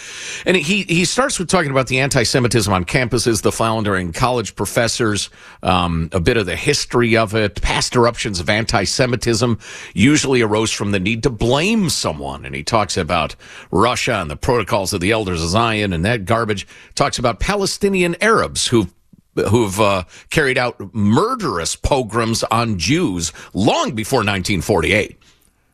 And 0.47 0.57
he 0.57 0.85
he 0.85 1.05
starts 1.05 1.39
with 1.39 1.49
talking 1.49 1.71
about 1.71 1.89
the 1.89 2.01
anti-Semitism 2.01 2.73
on 2.73 2.87
campuses, 2.87 3.43
the 3.43 3.53
floundering 3.53 4.13
college 4.13 4.57
professors, 4.57 5.29
um, 5.63 6.09
a 6.13 6.21
bit 6.21 6.39
of 6.39 6.47
the 6.47 6.57
history 6.57 7.19
of 7.19 7.35
it, 7.35 7.61
past 7.61 7.95
eruptions 7.95 8.41
of 8.41 8.49
anti-Semitism 8.49 9.59
usually 9.93 10.41
arose 10.41 10.73
from 10.73 10.93
the 10.93 11.01
need 11.01 11.23
to 11.25 11.31
blame 11.31 11.91
someone. 11.91 12.47
And 12.47 12.55
he 12.55 12.63
talks 12.63 12.97
about 12.97 13.37
Russia 13.71 14.15
and 14.15 14.31
the 14.31 14.37
protocols 14.37 14.95
of 14.95 15.03
the 15.03 15.11
elders 15.11 15.43
of 15.43 15.51
Zion 15.51 15.93
and 15.99 16.05
that 16.05 16.25
garbage. 16.25 16.67
Talks 16.95 17.19
about 17.19 17.41
Palestinian 17.41 18.17
Arabs 18.23 18.67
who've 18.69 18.93
who've 19.35 19.79
uh, 19.81 20.05
carried 20.31 20.59
out 20.59 20.95
murderous 20.95 21.77
pogroms 21.77 22.43
on 22.45 22.79
Jews 22.79 23.33
long 23.55 23.95
before 23.95 24.19
1948 24.19 25.17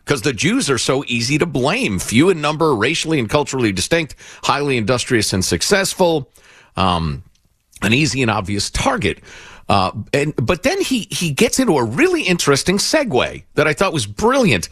because 0.04 0.22
the 0.22 0.32
Jews 0.32 0.68
are 0.68 0.78
so 0.78 1.04
easy 1.06 1.38
to 1.38 1.46
blame. 1.46 1.98
Few 1.98 2.28
in 2.28 2.40
number, 2.40 2.74
racially 2.74 3.18
and 3.18 3.28
culturally 3.28 3.72
distinct, 3.72 4.16
highly 4.42 4.76
industrious 4.76 5.32
and 5.32 5.44
successful, 5.44 6.30
um, 6.76 7.22
an 7.82 7.94
easy 7.94 8.20
and 8.20 8.30
obvious 8.30 8.70
target. 8.70 9.20
Uh, 9.68 9.92
and 10.12 10.34
but 10.36 10.62
then 10.62 10.80
he 10.80 11.06
he 11.10 11.30
gets 11.30 11.58
into 11.58 11.76
a 11.78 11.84
really 11.84 12.22
interesting 12.22 12.76
segue 12.76 13.42
that 13.54 13.66
I 13.66 13.72
thought 13.72 13.92
was 13.92 14.06
brilliant, 14.06 14.68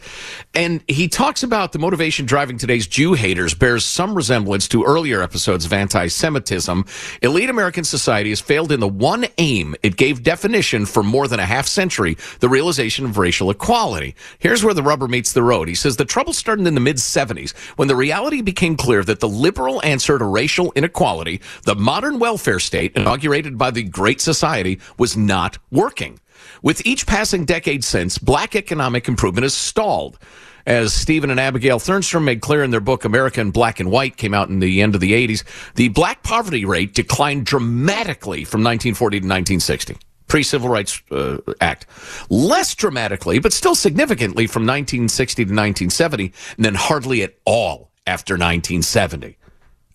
and 0.53 0.83
he 0.87 1.07
talks 1.07 1.41
about 1.43 1.71
the 1.71 1.79
motivation 1.79 2.25
driving 2.25 2.57
today's 2.57 2.85
Jew 2.85 3.13
haters 3.13 3.53
bears 3.53 3.85
some 3.85 4.13
resemblance 4.13 4.67
to 4.69 4.83
earlier 4.83 5.21
episodes 5.21 5.65
of 5.65 5.73
anti-Semitism. 5.73 6.85
Elite 7.21 7.49
American 7.49 7.83
society 7.83 8.29
has 8.29 8.39
failed 8.39 8.71
in 8.71 8.79
the 8.79 8.87
one 8.87 9.25
aim 9.37 9.75
it 9.81 9.97
gave 9.97 10.21
definition 10.21 10.85
for 10.85 11.01
more 11.01 11.27
than 11.27 11.39
a 11.39 11.45
half 11.45 11.67
century: 11.67 12.15
the 12.39 12.49
realization 12.49 13.05
of 13.05 13.17
racial 13.17 13.49
equality. 13.49 14.15
Here's 14.39 14.63
where 14.63 14.75
the 14.75 14.83
rubber 14.83 15.07
meets 15.07 15.33
the 15.33 15.43
road. 15.43 15.67
He 15.67 15.75
says 15.75 15.97
the 15.97 16.05
trouble 16.05 16.33
started 16.33 16.67
in 16.67 16.75
the 16.75 16.81
mid 16.81 16.97
70s 16.97 17.55
when 17.77 17.87
the 17.87 17.95
reality 17.95 18.41
became 18.41 18.77
clear 18.77 19.03
that 19.03 19.19
the 19.19 19.29
liberal 19.29 19.83
answer 19.83 20.19
to 20.19 20.25
racial 20.25 20.71
inequality, 20.75 21.41
the 21.63 21.75
modern 21.75 22.19
welfare 22.19 22.59
state 22.59 22.95
inaugurated 22.95 23.57
by 23.57 23.71
the 23.71 23.83
Great 23.83 24.21
Society 24.21 24.79
was 24.97 25.17
not 25.17 25.57
working. 25.71 26.19
With 26.61 26.85
each 26.85 27.05
passing 27.05 27.45
decade 27.45 27.83
since, 27.83 28.17
black 28.17 28.55
economic 28.55 29.07
improvement 29.07 29.43
has 29.43 29.53
stalled. 29.53 30.19
As 30.65 30.93
Stephen 30.93 31.29
and 31.29 31.39
Abigail 31.39 31.77
Thernstrom 31.77 32.23
made 32.23 32.41
clear 32.41 32.63
in 32.63 32.71
their 32.71 32.79
book 32.79 33.03
America 33.03 33.41
in 33.41 33.51
Black 33.51 33.81
and 33.81 33.91
White, 33.91 34.15
came 34.15 34.33
out 34.33 34.47
in 34.47 34.59
the 34.59 34.81
end 34.81 34.95
of 34.95 35.01
the 35.01 35.11
80s, 35.11 35.43
the 35.75 35.89
black 35.89 36.23
poverty 36.23 36.63
rate 36.63 36.93
declined 36.93 37.45
dramatically 37.45 38.45
from 38.45 38.61
1940 38.61 39.19
to 39.19 39.25
1960 39.25 39.97
pre-civil 40.27 40.67
rights 40.67 41.03
uh, 41.11 41.37
act 41.61 41.85
less 42.29 42.73
dramatically 42.73 43.37
but 43.37 43.53
still 43.53 43.75
significantly 43.75 44.47
from 44.47 44.63
1960 44.63 45.43
to 45.43 45.49
1970 45.49 46.33
and 46.55 46.65
then 46.65 46.73
hardly 46.73 47.21
at 47.21 47.35
all 47.45 47.91
after 48.07 48.33
1970 48.33 49.37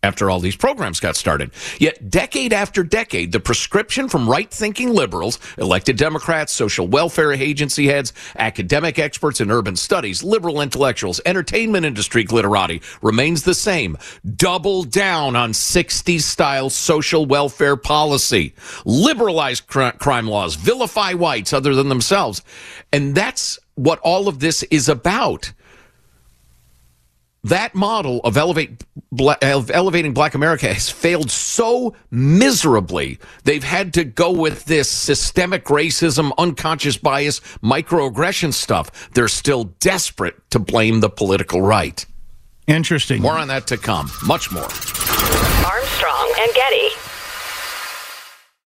after 0.03 0.31
all 0.31 0.41
these 0.41 0.57
programs 0.57 1.01
got 1.01 1.17
started. 1.17 1.51
Yet, 1.79 2.11
decade 2.11 2.53
after 2.53 2.83
decade, 2.83 3.33
the 3.33 3.41
prescription 3.41 4.09
from 4.09 4.29
right 4.29 4.51
thinking 4.51 4.95
liberals, 4.95 5.39
elected 5.59 5.97
Democrats, 5.97 6.53
social 6.53 6.87
welfare 6.87 7.33
agency 7.33 7.87
heads, 7.87 8.13
academic 8.37 8.99
experts 8.99 9.41
in 9.41 9.51
urban 9.51 9.77
studies, 9.77 10.23
liberal 10.23 10.61
intellectuals, 10.61 11.21
entertainment 11.27 11.85
industry 11.85 12.25
glitterati 12.25 12.83
remains 13.03 13.43
the 13.43 13.55
same. 13.55 13.97
Double 14.37 14.85
down 14.85 15.37
on 15.37 15.53
60s 15.53 16.21
style 16.23 16.71
social 16.71 17.27
welfare 17.27 17.77
policy, 17.77 18.55
liberalize 18.85 19.61
cr- 19.61 19.91
crime 19.99 20.29
laws, 20.29 20.55
vilify 20.55 21.13
whites 21.13 21.53
other 21.53 21.75
than 21.75 21.89
themselves. 21.89 22.43
And 22.93 23.15
that's 23.15 23.59
what 23.75 23.99
all 24.01 24.29
of 24.29 24.41
this 24.41 24.63
is 24.65 24.89
about 24.89 25.53
that 27.49 27.75
model 27.75 28.21
of 28.25 28.37
elevate 28.37 28.85
of 29.43 29.71
elevating 29.71 30.13
black 30.13 30.35
america 30.35 30.73
has 30.73 30.91
failed 30.91 31.31
so 31.31 31.95
miserably. 32.11 33.19
They've 33.45 33.65
had 33.65 33.95
to 33.95 34.05
go 34.05 34.31
with 34.31 34.65
this 34.67 34.89
systemic 34.89 35.65
racism 35.67 36.33
unconscious 36.39 36.97
bias 36.97 37.41
microaggression 37.63 38.53
stuff. 38.53 39.11
They're 39.11 39.29
still 39.29 39.65
desperate 39.81 40.37
to 40.51 40.59
blame 40.59 41.01
the 41.01 41.11
political 41.11 41.63
right. 41.63 42.05
Interesting. 42.67 43.23
More 43.23 43.39
on 43.39 43.49
that 43.49 43.67
to 43.69 43.79
come. 43.79 44.11
Much 44.27 44.53
more 44.53 44.69
armstrong 45.65 46.35
and 46.41 46.55
getty 46.55 46.89